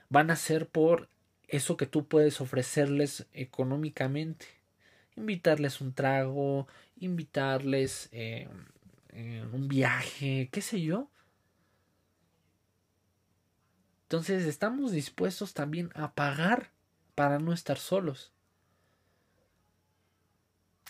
van 0.10 0.30
a 0.32 0.36
ser 0.36 0.68
por 0.68 1.10
eso 1.48 1.78
que 1.78 1.86
tú 1.88 2.06
puedes 2.08 2.42
ofrecerles 2.42 3.28
económicamente. 3.34 4.48
Invitarles 5.16 5.82
un 5.82 5.94
trago, 5.94 6.68
invitarles 7.00 8.10
eh, 8.12 8.50
eh, 9.16 9.48
un 9.54 9.68
viaje, 9.68 10.50
qué 10.52 10.62
sé 10.62 10.82
yo. 10.82 11.10
Entonces 14.04 14.46
estamos 14.46 14.92
dispuestos 14.92 15.54
también 15.54 15.90
a 15.96 16.14
pagar 16.14 16.72
para 17.16 17.40
no 17.40 17.54
estar 17.54 17.78
solos. 17.78 18.34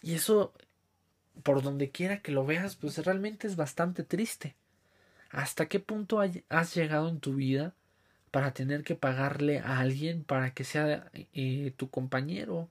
Y 0.02 0.16
eso 0.16 0.54
por 1.44 1.62
donde 1.62 1.92
quiera 1.92 2.22
que 2.22 2.32
lo 2.32 2.46
veas, 2.46 2.76
pues 2.76 2.98
realmente 3.06 3.48
es 3.48 3.56
bastante 3.56 4.04
triste. 4.04 4.56
¿Hasta 5.30 5.68
qué 5.68 5.80
punto 5.80 6.20
has 6.50 6.76
llegado 6.76 7.10
en 7.10 7.20
tu 7.20 7.36
vida 7.36 7.76
para 8.32 8.54
tener 8.54 8.84
que 8.84 8.96
pagarle 8.96 9.60
a 9.60 9.80
alguien 9.80 10.24
para 10.24 10.54
que 10.54 10.64
sea 10.64 11.10
eh, 11.14 11.74
tu 11.78 11.90
compañero? 11.90 12.70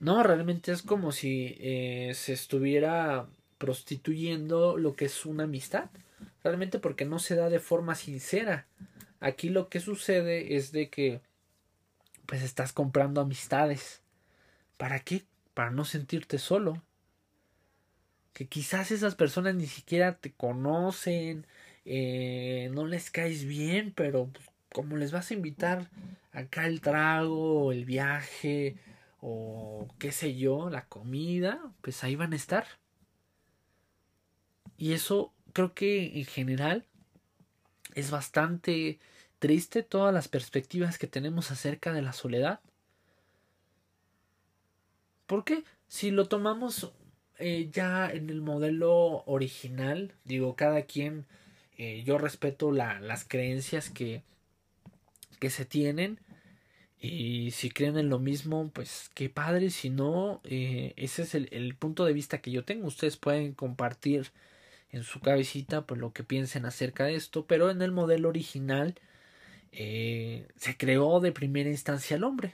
No, 0.00 0.22
realmente 0.22 0.72
es 0.72 0.82
como 0.82 1.12
si 1.12 1.56
eh, 1.58 2.12
se 2.14 2.32
estuviera 2.32 3.26
prostituyendo 3.58 4.76
lo 4.76 4.94
que 4.94 5.06
es 5.06 5.26
una 5.26 5.44
amistad. 5.44 5.90
Realmente 6.44 6.78
porque 6.78 7.04
no 7.04 7.18
se 7.18 7.34
da 7.34 7.48
de 7.50 7.58
forma 7.58 7.94
sincera. 7.94 8.66
Aquí 9.20 9.48
lo 9.48 9.68
que 9.68 9.80
sucede 9.80 10.56
es 10.56 10.72
de 10.72 10.88
que 10.88 11.20
pues 12.26 12.42
estás 12.42 12.72
comprando 12.72 13.20
amistades 13.20 14.02
¿Para 14.78 15.00
qué? 15.00 15.24
Para 15.52 15.70
no 15.70 15.84
sentirte 15.84 16.38
solo. 16.38 16.82
Que 18.32 18.46
quizás 18.46 18.92
esas 18.92 19.16
personas 19.16 19.56
ni 19.56 19.66
siquiera 19.66 20.16
te 20.16 20.32
conocen, 20.32 21.46
eh, 21.84 22.70
no 22.72 22.86
les 22.86 23.10
caes 23.10 23.44
bien, 23.44 23.92
pero 23.94 24.28
pues, 24.28 24.46
como 24.72 24.96
les 24.96 25.10
vas 25.10 25.30
a 25.30 25.34
invitar 25.34 25.90
acá 26.32 26.66
el 26.66 26.80
trago, 26.80 27.72
el 27.72 27.84
viaje, 27.84 28.76
o 29.20 29.88
qué 29.98 30.12
sé 30.12 30.36
yo, 30.36 30.70
la 30.70 30.86
comida, 30.86 31.72
pues 31.82 32.04
ahí 32.04 32.16
van 32.16 32.32
a 32.32 32.36
estar. 32.36 32.66
Y 34.76 34.92
eso 34.92 35.32
creo 35.52 35.74
que 35.74 36.18
en 36.18 36.24
general 36.24 36.86
es 37.94 38.10
bastante 38.10 38.98
triste 39.38 39.82
todas 39.82 40.14
las 40.14 40.28
perspectivas 40.28 40.98
que 40.98 41.06
tenemos 41.06 41.50
acerca 41.50 41.92
de 41.92 42.02
la 42.02 42.12
soledad. 42.12 42.60
Porque 45.26 45.64
si 45.88 46.10
lo 46.10 46.28
tomamos 46.28 46.92
eh, 47.38 47.68
ya 47.72 48.10
en 48.10 48.30
el 48.30 48.40
modelo 48.40 49.24
original, 49.26 50.12
digo, 50.24 50.56
cada 50.56 50.82
quien, 50.82 51.26
eh, 51.76 52.02
yo 52.04 52.18
respeto 52.18 52.72
la, 52.72 53.00
las 53.00 53.24
creencias 53.24 53.90
que, 53.90 54.22
que 55.38 55.50
se 55.50 55.64
tienen. 55.64 56.18
Y 57.00 57.52
si 57.52 57.70
creen 57.70 57.96
en 57.98 58.08
lo 58.08 58.18
mismo, 58.18 58.70
pues 58.72 59.10
qué 59.14 59.28
padre. 59.28 59.70
Si 59.70 59.90
no, 59.90 60.40
eh, 60.44 60.94
ese 60.96 61.22
es 61.22 61.34
el, 61.34 61.74
punto 61.76 62.04
de 62.04 62.12
vista 62.12 62.40
que 62.40 62.50
yo 62.50 62.64
tengo. 62.64 62.86
Ustedes 62.88 63.16
pueden 63.16 63.54
compartir 63.54 64.32
en 64.90 65.04
su 65.04 65.20
cabecita 65.20 65.86
pues 65.86 66.00
lo 66.00 66.12
que 66.12 66.24
piensen 66.24 66.66
acerca 66.66 67.04
de 67.04 67.14
esto. 67.14 67.46
Pero 67.46 67.70
en 67.70 67.82
el 67.82 67.92
modelo 67.92 68.28
original 68.28 68.96
se 69.72 70.76
creó 70.76 71.20
de 71.20 71.32
primera 71.32 71.70
instancia 71.70 72.16
el 72.16 72.24
hombre. 72.24 72.52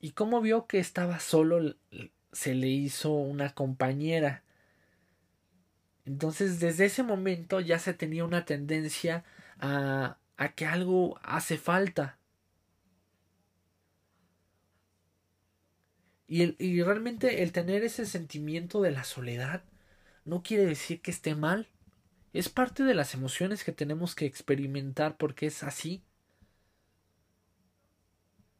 Y 0.00 0.12
como 0.12 0.40
vio 0.40 0.66
que 0.66 0.78
estaba 0.80 1.20
solo, 1.20 1.76
se 2.32 2.54
le 2.54 2.68
hizo 2.68 3.12
una 3.12 3.54
compañera. 3.54 4.42
Entonces, 6.04 6.60
desde 6.60 6.86
ese 6.86 7.02
momento 7.02 7.60
ya 7.60 7.78
se 7.78 7.94
tenía 7.94 8.24
una 8.24 8.44
tendencia 8.44 9.24
a, 9.58 10.18
a 10.36 10.48
que 10.54 10.66
algo 10.66 11.18
hace 11.22 11.56
falta. 11.56 12.18
Y, 16.26 16.42
el, 16.42 16.56
y 16.58 16.82
realmente 16.82 17.42
el 17.42 17.52
tener 17.52 17.84
ese 17.84 18.06
sentimiento 18.06 18.80
de 18.82 18.92
la 18.92 19.04
soledad 19.04 19.62
no 20.24 20.42
quiere 20.42 20.66
decir 20.66 21.00
que 21.02 21.10
esté 21.10 21.34
mal. 21.34 21.68
Es 22.32 22.48
parte 22.48 22.82
de 22.84 22.94
las 22.94 23.14
emociones 23.14 23.64
que 23.64 23.72
tenemos 23.72 24.14
que 24.14 24.26
experimentar 24.26 25.16
porque 25.16 25.46
es 25.46 25.62
así. 25.62 26.02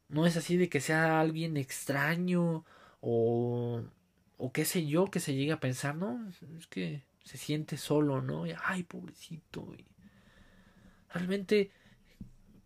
No 0.07 0.25
es 0.25 0.37
así 0.37 0.57
de 0.57 0.69
que 0.69 0.81
sea 0.81 1.19
alguien 1.19 1.57
extraño 1.57 2.63
o, 3.01 3.83
o 4.37 4.51
qué 4.53 4.65
sé 4.65 4.85
yo 4.85 5.05
que 5.11 5.19
se 5.19 5.33
llegue 5.35 5.51
a 5.51 5.59
pensar, 5.59 5.95
no, 5.95 6.29
es 6.57 6.67
que 6.67 7.03
se 7.23 7.37
siente 7.37 7.77
solo, 7.77 8.21
¿no? 8.21 8.45
Ay, 8.63 8.83
pobrecito. 8.83 9.73
Y 9.77 9.85
realmente 11.09 11.71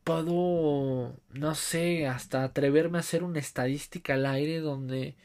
puedo, 0.09 1.15
no 1.29 1.53
sé, 1.53 2.07
hasta 2.07 2.43
atreverme 2.43 2.97
a 2.97 3.01
hacer 3.01 3.23
una 3.23 3.37
estadística 3.37 4.15
al 4.15 4.25
aire 4.25 4.59
donde 4.59 5.15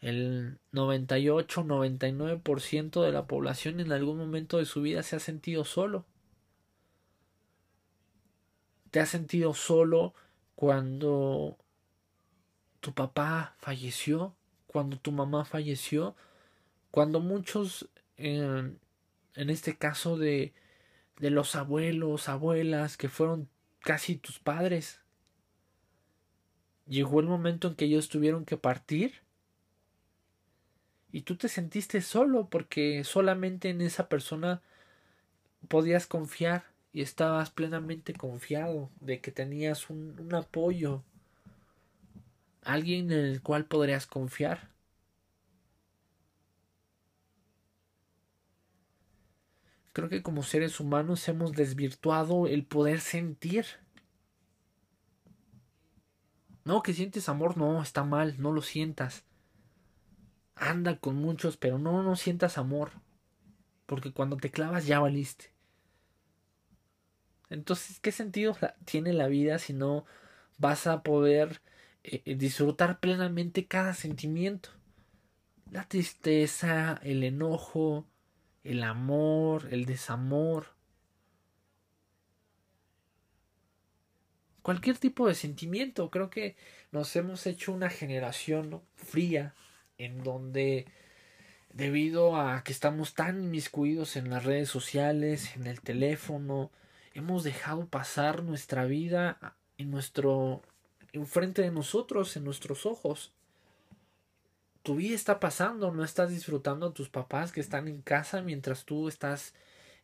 el 0.00 0.58
98, 0.72 1.62
99% 1.62 3.04
de 3.04 3.12
la 3.12 3.28
población 3.28 3.78
en 3.78 3.92
algún 3.92 4.18
momento 4.18 4.58
de 4.58 4.64
su 4.64 4.82
vida 4.82 5.04
se 5.04 5.14
ha 5.14 5.20
sentido 5.20 5.64
solo. 5.64 6.06
Te 8.90 8.98
has 8.98 9.10
sentido 9.10 9.54
solo 9.54 10.12
cuando 10.56 11.56
tu 12.80 12.92
papá 12.94 13.54
falleció, 13.60 14.34
cuando 14.66 14.98
tu 14.98 15.12
mamá 15.12 15.44
falleció, 15.44 16.16
cuando 16.90 17.20
muchos, 17.20 17.88
en 18.16 18.80
este 19.36 19.78
caso 19.78 20.18
de, 20.18 20.52
de 21.20 21.30
los 21.30 21.54
abuelos, 21.54 22.28
abuelas, 22.28 22.96
que 22.96 23.08
fueron 23.08 23.48
casi 23.82 24.16
tus 24.16 24.38
padres, 24.38 25.00
llegó 26.86 27.20
el 27.20 27.26
momento 27.26 27.68
en 27.68 27.74
que 27.74 27.84
ellos 27.84 28.08
tuvieron 28.08 28.44
que 28.44 28.56
partir 28.56 29.14
y 31.10 31.22
tú 31.22 31.36
te 31.36 31.48
sentiste 31.48 32.00
solo 32.00 32.48
porque 32.48 33.04
solamente 33.04 33.70
en 33.70 33.80
esa 33.80 34.08
persona 34.08 34.62
podías 35.68 36.06
confiar 36.06 36.64
y 36.92 37.02
estabas 37.02 37.50
plenamente 37.50 38.14
confiado 38.14 38.90
de 39.00 39.20
que 39.20 39.30
tenías 39.30 39.90
un, 39.90 40.18
un 40.18 40.34
apoyo 40.34 41.02
alguien 42.64 43.10
en 43.10 43.26
el 43.26 43.42
cual 43.42 43.64
podrías 43.64 44.06
confiar. 44.06 44.68
Creo 49.92 50.08
que 50.08 50.22
como 50.22 50.42
seres 50.42 50.80
humanos 50.80 51.28
hemos 51.28 51.52
desvirtuado 51.52 52.46
el 52.46 52.64
poder 52.64 53.00
sentir. 53.00 53.66
No, 56.64 56.82
que 56.82 56.94
sientes 56.94 57.28
amor, 57.28 57.56
no, 57.58 57.82
está 57.82 58.04
mal, 58.04 58.36
no 58.38 58.52
lo 58.52 58.62
sientas. 58.62 59.24
anda 60.54 60.98
con 60.98 61.16
muchos, 61.16 61.56
pero 61.56 61.78
no, 61.78 62.02
no 62.02 62.16
sientas 62.16 62.56
amor. 62.56 62.92
Porque 63.86 64.12
cuando 64.12 64.36
te 64.36 64.50
clavas 64.50 64.86
ya 64.86 65.00
valiste. 65.00 65.52
Entonces, 67.50 68.00
¿qué 68.00 68.12
sentido 68.12 68.56
tiene 68.86 69.12
la 69.12 69.28
vida 69.28 69.58
si 69.58 69.74
no 69.74 70.06
vas 70.56 70.86
a 70.86 71.02
poder 71.02 71.60
eh, 72.02 72.22
eh, 72.24 72.34
disfrutar 72.34 72.98
plenamente 73.00 73.66
cada 73.66 73.92
sentimiento? 73.92 74.70
La 75.70 75.86
tristeza, 75.86 76.98
el 77.02 77.24
enojo, 77.24 78.06
el 78.64 78.82
amor, 78.82 79.68
el 79.70 79.86
desamor. 79.86 80.74
Cualquier 84.62 84.98
tipo 84.98 85.26
de 85.26 85.34
sentimiento. 85.34 86.10
Creo 86.10 86.30
que 86.30 86.56
nos 86.92 87.14
hemos 87.16 87.46
hecho 87.46 87.72
una 87.72 87.90
generación 87.90 88.82
fría 88.94 89.54
en 89.98 90.22
donde 90.22 90.86
debido 91.72 92.36
a 92.36 92.62
que 92.64 92.72
estamos 92.72 93.14
tan 93.14 93.42
inmiscuidos 93.42 94.16
en 94.16 94.30
las 94.30 94.44
redes 94.44 94.68
sociales, 94.68 95.56
en 95.56 95.66
el 95.66 95.80
teléfono, 95.80 96.70
hemos 97.14 97.44
dejado 97.44 97.86
pasar 97.86 98.42
nuestra 98.42 98.84
vida 98.84 99.56
en 99.78 99.90
nuestro 99.90 100.62
enfrente 101.12 101.62
de 101.62 101.70
nosotros, 101.70 102.36
en 102.36 102.44
nuestros 102.44 102.86
ojos. 102.86 103.32
Tu 104.82 104.96
vida 104.96 105.14
está 105.14 105.38
pasando, 105.40 105.92
no 105.92 106.04
estás 106.04 106.30
disfrutando 106.30 106.86
a 106.86 106.94
tus 106.94 107.08
papás 107.08 107.52
que 107.52 107.60
están 107.60 107.88
en 107.88 108.02
casa 108.02 108.42
mientras 108.42 108.84
tú 108.84 109.08
estás 109.08 109.54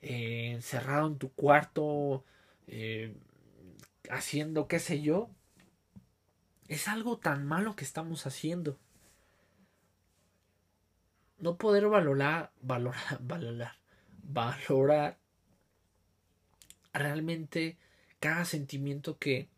eh, 0.02 0.52
encerrado 0.52 1.08
en 1.08 1.18
tu 1.18 1.32
cuarto 1.32 2.24
eh, 2.66 3.16
haciendo 4.10 4.68
qué 4.68 4.78
sé 4.78 5.02
yo. 5.02 5.30
Es 6.68 6.86
algo 6.86 7.18
tan 7.18 7.46
malo 7.46 7.74
que 7.76 7.84
estamos 7.84 8.26
haciendo 8.26 8.78
no 11.38 11.56
poder 11.56 11.88
valorar, 11.88 12.52
valorar, 12.60 13.18
valorar, 13.20 13.76
valorar 14.22 15.18
realmente 16.92 17.78
cada 18.20 18.44
sentimiento 18.44 19.18
que, 19.18 19.48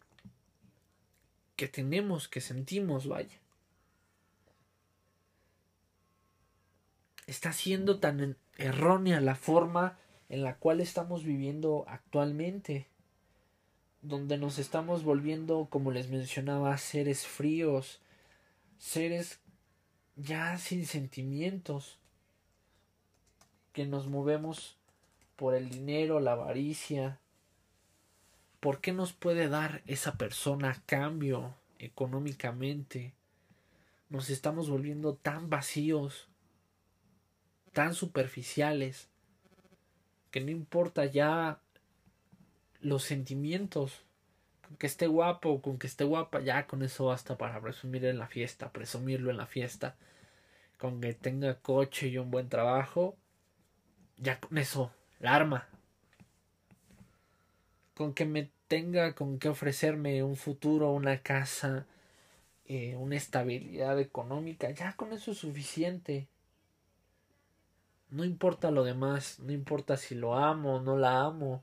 que 1.57 1.69
tenemos, 1.69 2.29
que 2.29 2.41
sentimos, 2.41 3.07
vaya. 3.07 3.40
Está 7.31 7.53
siendo 7.53 8.01
tan 8.01 8.37
errónea 8.59 9.21
la 9.21 9.37
forma 9.37 9.97
en 10.29 10.43
la 10.43 10.57
cual 10.57 10.81
estamos 10.81 11.23
viviendo 11.23 11.85
actualmente, 11.87 12.89
donde 14.03 14.37
nos 14.37 14.59
estamos 14.59 15.05
volviendo, 15.05 15.69
como 15.71 15.93
les 15.93 16.09
mencionaba, 16.09 16.77
seres 16.77 17.29
fríos, 17.29 18.01
seres 18.79 19.39
ya 20.17 20.59
sin 20.59 20.87
sentimientos, 20.87 22.01
que 23.73 23.87
nos 23.87 24.09
movemos 24.09 24.77
por 25.37 25.55
el 25.55 25.71
dinero, 25.71 26.19
la 26.19 26.33
avaricia. 26.33 27.21
¿Por 28.59 28.81
qué 28.81 28.93
nos 28.93 29.13
puede 29.13 29.49
dar 29.49 29.83
esa 29.87 30.15
persona 30.15 30.83
cambio 30.85 31.55
económicamente? 31.79 33.15
Nos 34.09 34.31
estamos 34.31 34.69
volviendo 34.69 35.15
tan 35.15 35.49
vacíos, 35.49 36.27
tan 37.73 37.95
superficiales, 37.95 39.09
que 40.31 40.41
no 40.41 40.51
importa 40.51 41.05
ya 41.07 41.61
los 42.81 43.05
sentimientos. 43.05 44.05
Con 44.63 44.77
que 44.77 44.87
esté 44.87 45.07
guapo, 45.07 45.61
con 45.63 45.79
que 45.79 45.87
esté 45.87 46.05
guapa, 46.05 46.41
ya 46.41 46.67
con 46.67 46.83
eso 46.83 47.07
basta 47.07 47.37
para 47.37 47.61
presumir 47.61 48.05
en 48.05 48.19
la 48.19 48.29
fiesta, 48.29 48.71
presumirlo 48.71 49.31
en 49.31 49.37
la 49.37 49.47
fiesta 49.47 49.97
con 50.81 51.01
que 51.01 51.13
tenga 51.13 51.61
coche 51.61 52.09
y 52.09 52.17
un 52.17 52.31
buen 52.31 52.49
trabajo, 52.49 53.17
ya 54.17 54.41
con 54.41 54.57
eso, 54.57 54.91
la 55.21 55.37
arma. 55.37 55.69
Con 57.95 58.15
que 58.15 58.25
me 58.25 58.51
tenga 58.67 59.15
con 59.15 59.39
que 59.39 59.51
ofrecerme 59.51 60.23
un 60.23 60.37
futuro, 60.37 60.91
una 60.93 61.23
casa, 61.23 61.87
eh, 62.65 62.97
una 62.97 63.17
estabilidad 63.17 64.01
económica, 64.01 64.71
ya 64.71 64.97
con 64.97 65.13
eso 65.13 65.33
es 65.33 65.39
suficiente. 65.39 66.29
No 68.11 68.25
importa 68.25 68.71
lo 68.71 68.85
demás, 68.85 69.39
no 69.39 69.53
importa 69.53 69.97
si 69.97 70.15
lo 70.15 70.35
amo 70.35 70.77
o 70.77 70.81
no 70.83 70.97
la 70.97 71.21
amo. 71.21 71.63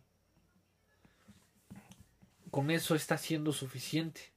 Con 2.52 2.72
eso 2.72 2.96
está 2.96 3.18
siendo 3.18 3.52
suficiente. 3.52 4.34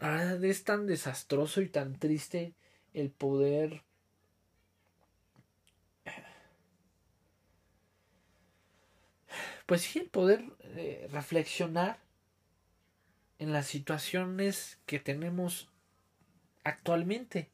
Ah, 0.00 0.36
es 0.42 0.64
tan 0.64 0.86
desastroso 0.86 1.60
y 1.60 1.68
tan 1.68 1.98
triste 1.98 2.54
el 2.92 3.10
poder 3.10 3.82
pues 9.66 9.82
sí, 9.82 9.98
el 9.98 10.08
poder 10.10 10.44
eh, 10.60 11.08
reflexionar 11.10 11.98
en 13.38 13.52
las 13.52 13.66
situaciones 13.66 14.78
que 14.86 14.98
tenemos 14.98 15.68
actualmente. 16.64 17.50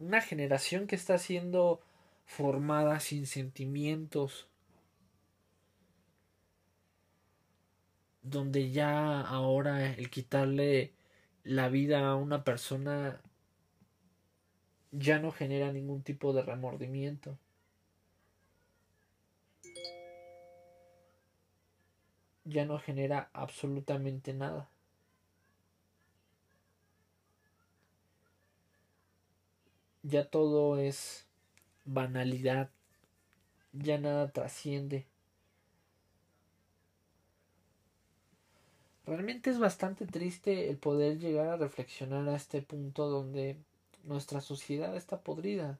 Una 0.00 0.22
generación 0.22 0.86
que 0.86 0.96
está 0.96 1.18
siendo 1.18 1.82
formada 2.24 3.00
sin 3.00 3.26
sentimientos, 3.26 4.48
donde 8.22 8.70
ya 8.70 9.20
ahora 9.20 9.92
el 9.92 10.08
quitarle 10.08 10.94
la 11.44 11.68
vida 11.68 12.08
a 12.08 12.14
una 12.16 12.44
persona 12.44 13.20
ya 14.90 15.18
no 15.18 15.32
genera 15.32 15.70
ningún 15.70 16.02
tipo 16.02 16.32
de 16.32 16.42
remordimiento. 16.44 17.36
Ya 22.44 22.64
no 22.64 22.78
genera 22.78 23.28
absolutamente 23.34 24.32
nada. 24.32 24.70
Ya 30.02 30.24
todo 30.28 30.78
es 30.78 31.26
banalidad. 31.84 32.70
Ya 33.72 33.98
nada 33.98 34.30
trasciende. 34.32 35.06
Realmente 39.06 39.50
es 39.50 39.58
bastante 39.58 40.06
triste 40.06 40.70
el 40.70 40.76
poder 40.78 41.18
llegar 41.18 41.48
a 41.48 41.56
reflexionar 41.56 42.28
a 42.28 42.36
este 42.36 42.62
punto 42.62 43.08
donde 43.08 43.56
nuestra 44.04 44.40
sociedad 44.40 44.96
está 44.96 45.20
podrida 45.20 45.78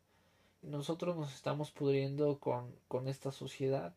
y 0.62 0.66
nosotros 0.66 1.16
nos 1.16 1.35
estamos 1.35 1.70
pudriendo 1.70 2.38
con, 2.38 2.74
con 2.88 3.09
esta 3.09 3.33
sociedad. 3.33 3.94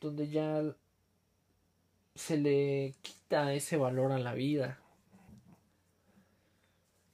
Donde 0.00 0.28
ya 0.28 0.62
se 2.14 2.36
le 2.38 2.94
quita 3.02 3.52
ese 3.52 3.76
valor 3.76 4.12
a 4.12 4.18
la 4.18 4.34
vida. 4.34 4.78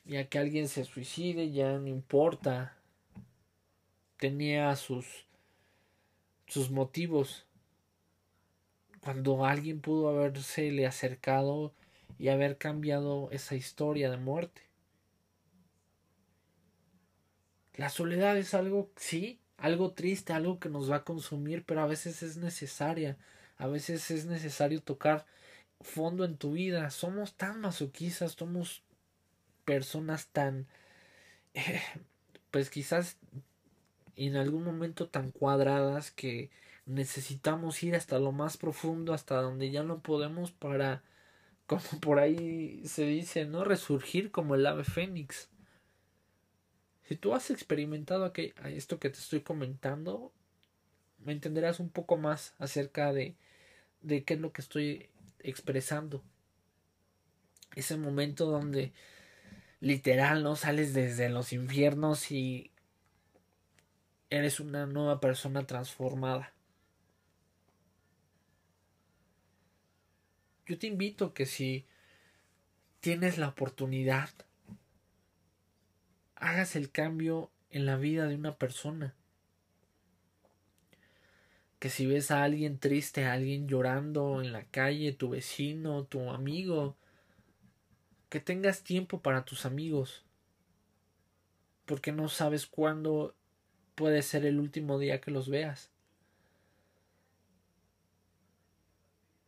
Ya 0.07 0.29
que 0.29 0.39
alguien 0.39 0.69
se 0.69 0.85
suicide 0.85 1.51
ya 1.51 1.79
no 1.79 1.89
importa. 1.89 2.77
Tenía 4.19 4.75
sus 4.77 5.27
sus 6.47 6.71
motivos. 6.71 7.45
Cuando 9.01 9.45
alguien 9.45 9.81
pudo 9.81 10.09
haberse 10.09 10.87
acercado 10.87 11.73
y 12.19 12.29
haber 12.29 12.57
cambiado 12.57 13.31
esa 13.31 13.55
historia 13.55 14.11
de 14.11 14.17
muerte. 14.17 14.63
La 17.75 17.91
soledad 17.91 18.39
es 18.39 18.55
algo, 18.55 18.91
sí, 18.97 19.39
algo 19.59 19.93
triste, 19.93 20.33
algo 20.33 20.59
que 20.59 20.69
nos 20.69 20.91
va 20.91 20.97
a 20.97 21.05
consumir, 21.05 21.65
pero 21.65 21.83
a 21.83 21.87
veces 21.87 22.23
es 22.23 22.37
necesaria. 22.37 23.17
A 23.59 23.67
veces 23.67 24.11
es 24.11 24.27
necesario 24.27 24.83
tocar 24.83 25.27
fondo 25.81 26.25
en 26.25 26.37
tu 26.37 26.53
vida. 26.53 26.91
Somos 26.91 27.35
tan 27.35 27.61
masoquistas, 27.61 28.33
somos 28.33 28.83
personas 29.67 30.29
tan, 30.29 30.67
pues 32.51 32.71
quizás 32.71 33.19
en 34.17 34.37
algún 34.37 34.65
momento 34.65 35.09
tan 35.09 35.31
cuadradas 35.31 36.11
que 36.11 36.51
necesitamos 36.87 37.83
ir 37.83 37.95
hasta 37.95 38.19
lo 38.19 38.33
más 38.33 38.57
profundo, 38.57 39.13
hasta 39.13 39.43
donde 39.43 39.71
ya 39.71 39.83
no 39.83 40.01
podemos 40.01 40.53
para, 40.53 41.03
como 41.67 41.83
por 42.01 42.19
ahí 42.19 42.81
se 42.87 43.05
dice, 43.05 43.45
¿no? 43.45 43.65
Resurgir 43.65 44.31
como 44.31 44.55
el 44.55 44.67
ave 44.67 44.85
fénix. 44.85 45.51
Si 47.05 47.17
tú 47.17 47.35
has 47.35 47.51
experimentado 47.51 48.33
esto 48.65 48.99
que 48.99 49.11
te 49.11 49.19
estoy 49.19 49.41
comentando, 49.41 50.33
me 51.25 51.33
entenderás 51.33 51.79
un 51.79 51.91
poco 51.91 52.17
más 52.17 52.55
acerca 52.59 53.13
de, 53.13 53.37
de 54.01 54.25
qué 54.25 54.35
es 54.35 54.41
lo 54.41 54.53
que 54.53 54.63
estoy 54.63 55.09
expresando. 55.41 56.23
Ese 57.77 57.97
momento 57.97 58.47
donde 58.47 58.93
literal 59.81 60.43
no 60.43 60.57
sales 60.57 60.95
desde 60.95 61.29
los 61.29 61.53
infiernos 61.53 62.31
y 62.31 62.71
eres 64.31 64.61
una 64.61 64.87
nueva 64.87 65.21
persona 65.21 65.67
transformada. 65.67 66.53
yo 70.67 70.79
te 70.79 70.89
invito 70.89 71.33
que 71.33 71.47
si 71.47 71.87
tienes 73.01 73.39
la 73.39 73.49
oportunidad, 73.49 74.31
hagas 76.35 76.75
el 76.75 76.91
cambio 76.91 77.51
en 77.71 77.87
la 77.87 77.97
vida 77.97 78.27
de 78.27 78.35
una 78.35 78.57
persona. 78.57 79.15
Que 81.79 81.89
si 81.89 82.07
ves 82.07 82.31
a 82.31 82.43
alguien 82.43 82.79
triste, 82.79 83.25
a 83.25 83.35
alguien 83.35 83.69
llorando 83.69 84.43
en 84.43 84.53
la 84.53 84.65
calle, 84.65 85.13
tu 85.13 85.31
vecino, 85.31 86.05
tu 86.05 86.31
amigo, 86.31 86.97
que 88.29 88.41
tengas 88.41 88.83
tiempo 88.83 89.21
para 89.21 89.45
tus 89.45 89.67
amigos. 89.67 90.25
Porque 91.85 92.13
no 92.13 92.29
sabes 92.29 92.67
cuándo 92.67 93.35
puede 93.95 94.23
ser 94.23 94.45
el 94.45 94.59
último 94.59 94.99
día 94.99 95.21
que 95.21 95.31
los 95.31 95.49
veas. 95.49 95.91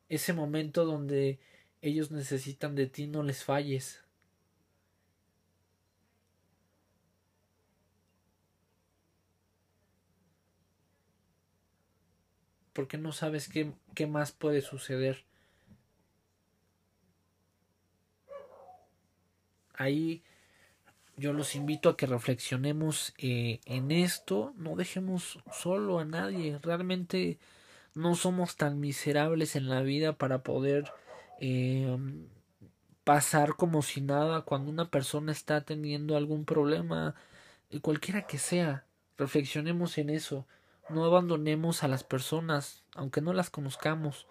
Ese 0.09 0.33
momento 0.33 0.85
donde 0.85 1.39
ellos 1.83 2.11
necesitan 2.11 2.75
de 2.75 2.87
ti, 2.87 3.07
no 3.07 3.23
les 3.23 3.45
falles. 3.45 4.03
porque 12.79 12.97
no 12.97 13.11
sabes 13.11 13.49
qué, 13.49 13.73
qué 13.97 14.07
más 14.07 14.31
puede 14.31 14.61
suceder. 14.61 15.25
Ahí 19.79 20.23
yo 21.17 21.33
los 21.33 21.55
invito 21.55 21.89
a 21.89 21.97
que 21.97 22.07
reflexionemos 22.07 23.15
eh, 23.19 23.61
en 23.65 23.91
esto, 23.91 24.53
no 24.57 24.77
dejemos 24.77 25.39
solo 25.53 25.99
a 25.99 26.05
nadie, 26.05 26.59
realmente 26.63 27.39
no 27.95 28.15
somos 28.15 28.57
tan 28.57 28.79
miserables 28.81 29.57
en 29.57 29.69
la 29.69 29.83
vida 29.83 30.13
para 30.13 30.43
poder 30.43 30.93
eh, 31.41 31.97
pasar 33.05 33.57
como 33.57 33.83
si 33.83 34.01
nada 34.01 34.43
cuando 34.43 34.71
una 34.71 34.91
persona 34.91 35.33
está 35.33 35.63
teniendo 35.63 36.17
algún 36.17 36.45
problema, 36.45 37.15
cualquiera 37.83 38.27
que 38.27 38.39
sea, 38.39 38.85
reflexionemos 39.17 39.99
en 39.99 40.11
eso. 40.11 40.47
No 40.89 41.05
abandonemos 41.05 41.83
a 41.83 41.89
las 41.89 42.05
personas, 42.05 42.85
aunque 42.95 43.21
no 43.21 43.33
las 43.33 43.51
conozcamos. 43.51 44.27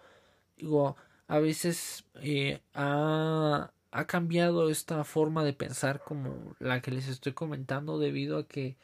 Digo, 0.56 0.96
a 1.28 1.38
veces 1.38 2.04
eh, 2.22 2.60
ha 3.98 4.06
cambiado 4.06 4.70
esta 4.70 5.02
forma 5.04 5.44
de 5.44 5.52
pensar 5.52 6.02
como 6.04 6.54
la 6.60 6.80
que 6.80 6.92
les 6.92 7.08
estoy 7.08 7.32
comentando 7.32 7.98
debido 7.98 8.38
a 8.38 8.46
que 8.46 8.76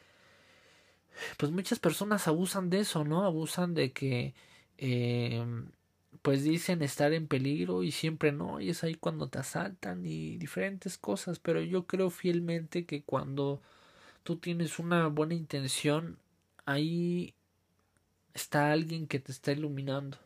pues 1.37 1.51
muchas 1.51 1.79
personas 1.79 2.27
abusan 2.27 2.69
de 2.69 2.79
eso, 2.81 3.05
¿no? 3.05 3.23
Abusan 3.23 3.73
de 3.73 3.93
que 3.93 4.33
eh, 4.77 5.43
pues 6.21 6.43
dicen 6.43 6.81
estar 6.81 7.13
en 7.13 7.27
peligro 7.27 7.83
y 7.83 7.91
siempre 7.91 8.31
no, 8.33 8.59
y 8.59 8.69
es 8.69 8.83
ahí 8.83 8.95
cuando 8.95 9.29
te 9.29 9.39
asaltan 9.39 10.05
y 10.05 10.37
diferentes 10.37 10.97
cosas, 10.97 11.39
pero 11.39 11.61
yo 11.61 11.87
creo 11.87 12.09
fielmente 12.09 12.85
que 12.85 13.03
cuando 13.03 13.61
tú 14.23 14.37
tienes 14.37 14.79
una 14.79 15.07
buena 15.07 15.35
intención, 15.35 16.17
ahí 16.65 17.35
está 18.33 18.71
alguien 18.71 19.07
que 19.07 19.19
te 19.19 19.31
está 19.31 19.53
iluminando, 19.53 20.17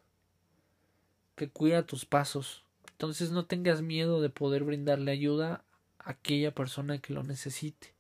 que 1.36 1.50
cuida 1.50 1.86
tus 1.86 2.06
pasos. 2.06 2.64
Entonces 3.00 3.32
no 3.32 3.46
tengas 3.46 3.82
miedo 3.82 4.20
de 4.20 4.30
poder 4.30 4.66
brindarle 4.66 5.12
ayuda 5.12 5.64
a 6.00 6.10
aquella 6.10 6.54
persona 6.54 6.98
que 6.98 7.14
lo 7.14 7.24
necesite. 7.24 7.94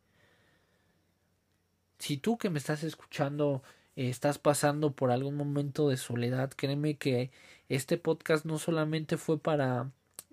Si 1.99 2.17
tú 2.17 2.37
que 2.37 2.49
me 2.49 2.59
estás 2.59 2.83
escuchando 2.83 3.63
eh, 3.95 4.09
estás 4.09 4.39
pasando 4.39 4.91
por 4.91 5.11
algún 5.11 5.37
momento 5.37 5.87
de 5.87 5.95
soledad, 5.95 6.51
créeme 6.53 6.97
que 6.97 7.31
este 7.69 7.97
podcast 7.97 8.43
no 8.43 8.59
solamente 8.59 9.15
fue 9.15 9.39
para 9.39 9.89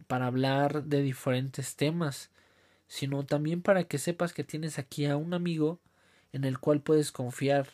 para 0.08 0.26
hablar 0.26 0.82
de 0.82 1.00
diferentes 1.00 1.76
temas, 1.76 2.32
sino 2.88 3.24
también 3.24 3.62
para 3.62 3.84
que 3.84 3.98
sepas 3.98 4.32
que 4.32 4.42
tienes 4.42 4.80
aquí 4.80 5.06
a 5.06 5.16
un 5.16 5.32
amigo 5.32 5.78
en 6.32 6.42
el 6.42 6.58
cual 6.58 6.80
puedes 6.80 7.12
confiar, 7.12 7.68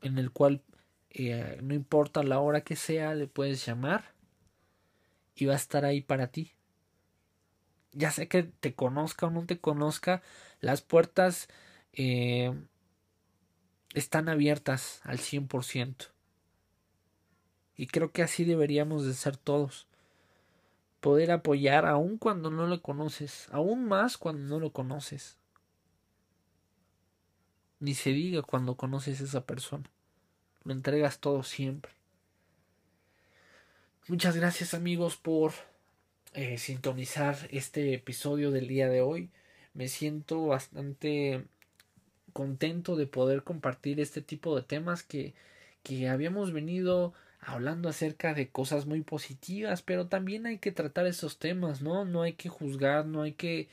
en 0.00 0.16
el 0.16 0.30
cual 0.30 0.62
eh, 1.10 1.58
no 1.62 1.74
importa 1.74 2.22
la 2.22 2.40
hora 2.40 2.62
que 2.62 2.74
sea, 2.74 3.14
le 3.14 3.26
puedes 3.26 3.66
llamar 3.66 4.13
y 5.34 5.46
va 5.46 5.54
a 5.54 5.56
estar 5.56 5.84
ahí 5.84 6.00
para 6.00 6.28
ti. 6.28 6.52
Ya 7.92 8.10
sé 8.10 8.28
que 8.28 8.42
te 8.42 8.74
conozca 8.74 9.26
o 9.26 9.30
no 9.30 9.46
te 9.46 9.60
conozca, 9.60 10.22
las 10.60 10.82
puertas 10.82 11.48
eh, 11.92 12.52
están 13.94 14.28
abiertas 14.28 15.00
al 15.04 15.18
100%. 15.18 16.06
Y 17.76 17.86
creo 17.86 18.12
que 18.12 18.22
así 18.22 18.44
deberíamos 18.44 19.04
de 19.04 19.14
ser 19.14 19.36
todos. 19.36 19.86
Poder 21.00 21.30
apoyar 21.30 21.86
aun 21.86 22.18
cuando 22.18 22.50
no 22.50 22.66
lo 22.66 22.80
conoces, 22.82 23.48
aún 23.50 23.86
más 23.86 24.16
cuando 24.16 24.42
no 24.42 24.60
lo 24.60 24.72
conoces. 24.72 25.38
Ni 27.80 27.94
se 27.94 28.10
diga 28.10 28.42
cuando 28.42 28.76
conoces 28.76 29.20
a 29.20 29.24
esa 29.24 29.44
persona 29.44 29.90
lo 30.64 30.72
entregas 30.72 31.20
todo 31.20 31.42
siempre. 31.42 31.92
Muchas 34.06 34.36
gracias 34.36 34.74
amigos 34.74 35.16
por 35.16 35.52
eh, 36.34 36.58
sintonizar 36.58 37.38
este 37.50 37.94
episodio 37.94 38.50
del 38.50 38.68
día 38.68 38.90
de 38.90 39.00
hoy. 39.00 39.30
Me 39.72 39.88
siento 39.88 40.44
bastante 40.44 41.44
contento 42.34 42.96
de 42.96 43.06
poder 43.06 43.44
compartir 43.44 44.00
este 44.00 44.20
tipo 44.20 44.54
de 44.56 44.62
temas 44.62 45.02
que, 45.04 45.32
que 45.82 46.08
habíamos 46.08 46.52
venido 46.52 47.14
hablando 47.40 47.88
acerca 47.88 48.34
de 48.34 48.50
cosas 48.50 48.84
muy 48.84 49.00
positivas, 49.00 49.80
pero 49.80 50.06
también 50.06 50.44
hay 50.44 50.58
que 50.58 50.70
tratar 50.70 51.06
esos 51.06 51.38
temas, 51.38 51.80
¿no? 51.80 52.04
No 52.04 52.20
hay 52.20 52.34
que 52.34 52.50
juzgar, 52.50 53.06
no 53.06 53.22
hay 53.22 53.32
que 53.32 53.68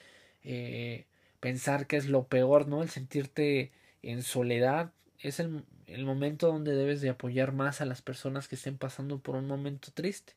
eh, 0.45 1.07
pensar 1.41 1.87
que 1.87 1.97
es 1.97 2.07
lo 2.07 2.23
peor, 2.23 2.69
¿no? 2.69 2.83
El 2.83 2.89
sentirte 2.89 3.73
en 4.01 4.23
soledad 4.23 4.93
es 5.21 5.39
el, 5.39 5.63
el 5.85 6.05
momento 6.05 6.47
donde 6.47 6.73
debes 6.75 7.01
de 7.01 7.09
apoyar 7.09 7.51
más 7.51 7.81
a 7.81 7.85
las 7.85 8.01
personas 8.01 8.47
que 8.47 8.55
estén 8.55 8.77
pasando 8.77 9.19
por 9.19 9.35
un 9.35 9.47
momento 9.47 9.91
triste. 9.93 10.33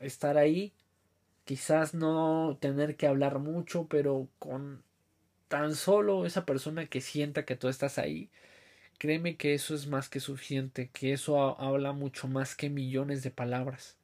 Estar 0.00 0.36
ahí, 0.36 0.72
quizás 1.44 1.94
no 1.94 2.58
tener 2.60 2.96
que 2.96 3.06
hablar 3.06 3.38
mucho, 3.38 3.86
pero 3.88 4.28
con 4.38 4.82
tan 5.48 5.74
solo 5.74 6.26
esa 6.26 6.44
persona 6.44 6.86
que 6.86 7.00
sienta 7.00 7.44
que 7.44 7.56
tú 7.56 7.68
estás 7.68 7.98
ahí, 7.98 8.30
créeme 8.98 9.36
que 9.36 9.54
eso 9.54 9.74
es 9.74 9.86
más 9.86 10.08
que 10.08 10.20
suficiente, 10.20 10.90
que 10.90 11.12
eso 11.12 11.60
habla 11.60 11.92
mucho 11.92 12.26
más 12.26 12.56
que 12.56 12.70
millones 12.70 13.22
de 13.22 13.30
palabras. 13.30 13.96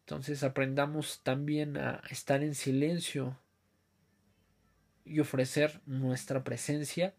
Entonces 0.00 0.42
aprendamos 0.42 1.20
también 1.22 1.76
a 1.76 2.02
estar 2.10 2.42
en 2.42 2.54
silencio 2.54 3.38
y 5.04 5.20
ofrecer 5.20 5.80
nuestra 5.86 6.44
presencia 6.44 7.14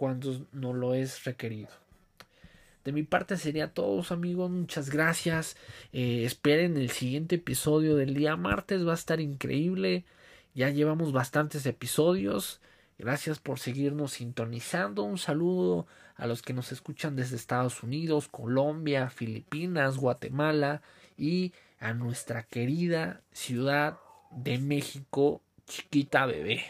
cuando 0.00 0.46
no 0.52 0.72
lo 0.72 0.94
es 0.94 1.24
requerido. 1.24 1.68
De 2.84 2.90
mi 2.90 3.02
parte 3.02 3.36
sería 3.36 3.74
todo 3.74 4.02
amigos, 4.08 4.50
muchas 4.50 4.88
gracias. 4.88 5.58
Eh, 5.92 6.24
esperen 6.24 6.78
el 6.78 6.88
siguiente 6.88 7.34
episodio 7.34 7.96
del 7.96 8.14
día 8.14 8.34
martes, 8.34 8.86
va 8.86 8.92
a 8.92 8.94
estar 8.94 9.20
increíble. 9.20 10.06
Ya 10.54 10.70
llevamos 10.70 11.12
bastantes 11.12 11.66
episodios. 11.66 12.62
Gracias 12.96 13.40
por 13.40 13.58
seguirnos 13.58 14.12
sintonizando. 14.12 15.02
Un 15.02 15.18
saludo 15.18 15.86
a 16.16 16.26
los 16.26 16.40
que 16.40 16.54
nos 16.54 16.72
escuchan 16.72 17.14
desde 17.14 17.36
Estados 17.36 17.82
Unidos, 17.82 18.26
Colombia, 18.26 19.10
Filipinas, 19.10 19.98
Guatemala 19.98 20.80
y 21.18 21.52
a 21.78 21.92
nuestra 21.92 22.44
querida 22.44 23.20
ciudad 23.32 23.98
de 24.30 24.56
México, 24.56 25.42
chiquita 25.66 26.24
bebé. 26.24 26.64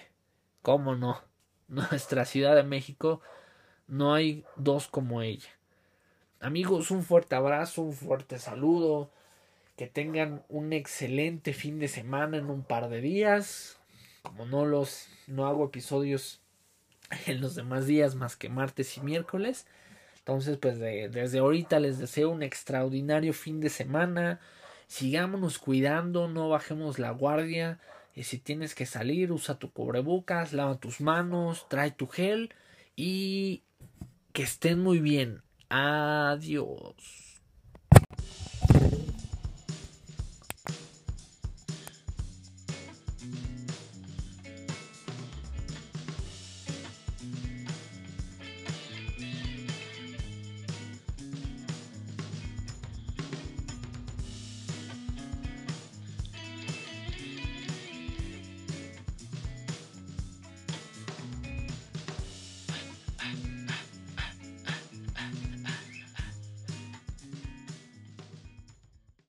¿Cómo 0.63 0.97
no? 0.97 1.30
Nuestra 1.71 2.25
Ciudad 2.25 2.55
de 2.55 2.65
México, 2.65 3.21
no 3.87 4.13
hay 4.13 4.45
dos 4.57 4.89
como 4.89 5.23
ella. 5.23 5.49
Amigos, 6.41 6.91
un 6.91 7.03
fuerte 7.03 7.35
abrazo, 7.35 7.83
un 7.83 7.93
fuerte 7.93 8.39
saludo, 8.39 9.11
que 9.77 9.87
tengan 9.87 10.43
un 10.49 10.73
excelente 10.73 11.53
fin 11.53 11.79
de 11.79 11.89
semana 11.89 12.37
en 12.37 12.51
un 12.51 12.63
par 12.63 12.89
de 12.89 13.01
días. 13.01 13.79
Como 14.23 14.45
no 14.45 14.67
los 14.67 15.09
no 15.27 15.47
hago 15.47 15.65
episodios 15.65 16.41
en 17.27 17.41
los 17.41 17.55
demás 17.55 17.87
días 17.87 18.15
más 18.15 18.37
que 18.37 18.49
martes 18.49 18.97
y 18.97 19.01
miércoles. 19.01 19.67
Entonces, 20.19 20.59
pues 20.59 20.79
desde 20.79 21.39
ahorita 21.39 21.81
les 21.81 21.99
deseo 21.99 22.31
un 22.31 22.43
extraordinario 22.43 23.33
fin 23.33 23.61
de 23.61 23.71
semana. 23.71 24.41
Sigámonos 24.87 25.59
cuidando, 25.59 26.29
no 26.29 26.49
bajemos 26.49 26.99
la 26.99 27.11
guardia. 27.11 27.81
Y 28.21 28.25
si 28.25 28.37
tienes 28.37 28.75
que 28.75 28.85
salir, 28.85 29.33
usa 29.33 29.59
tu 29.59 29.73
cubrebocas, 29.73 30.53
lava 30.53 30.79
tus 30.79 31.01
manos, 31.01 31.67
trae 31.71 31.91
tu 31.91 32.07
gel 32.07 32.53
y 32.95 33.63
que 34.35 34.43
estén 34.43 34.79
muy 34.81 35.01
bien. 35.01 35.41
Adiós. 35.71 37.30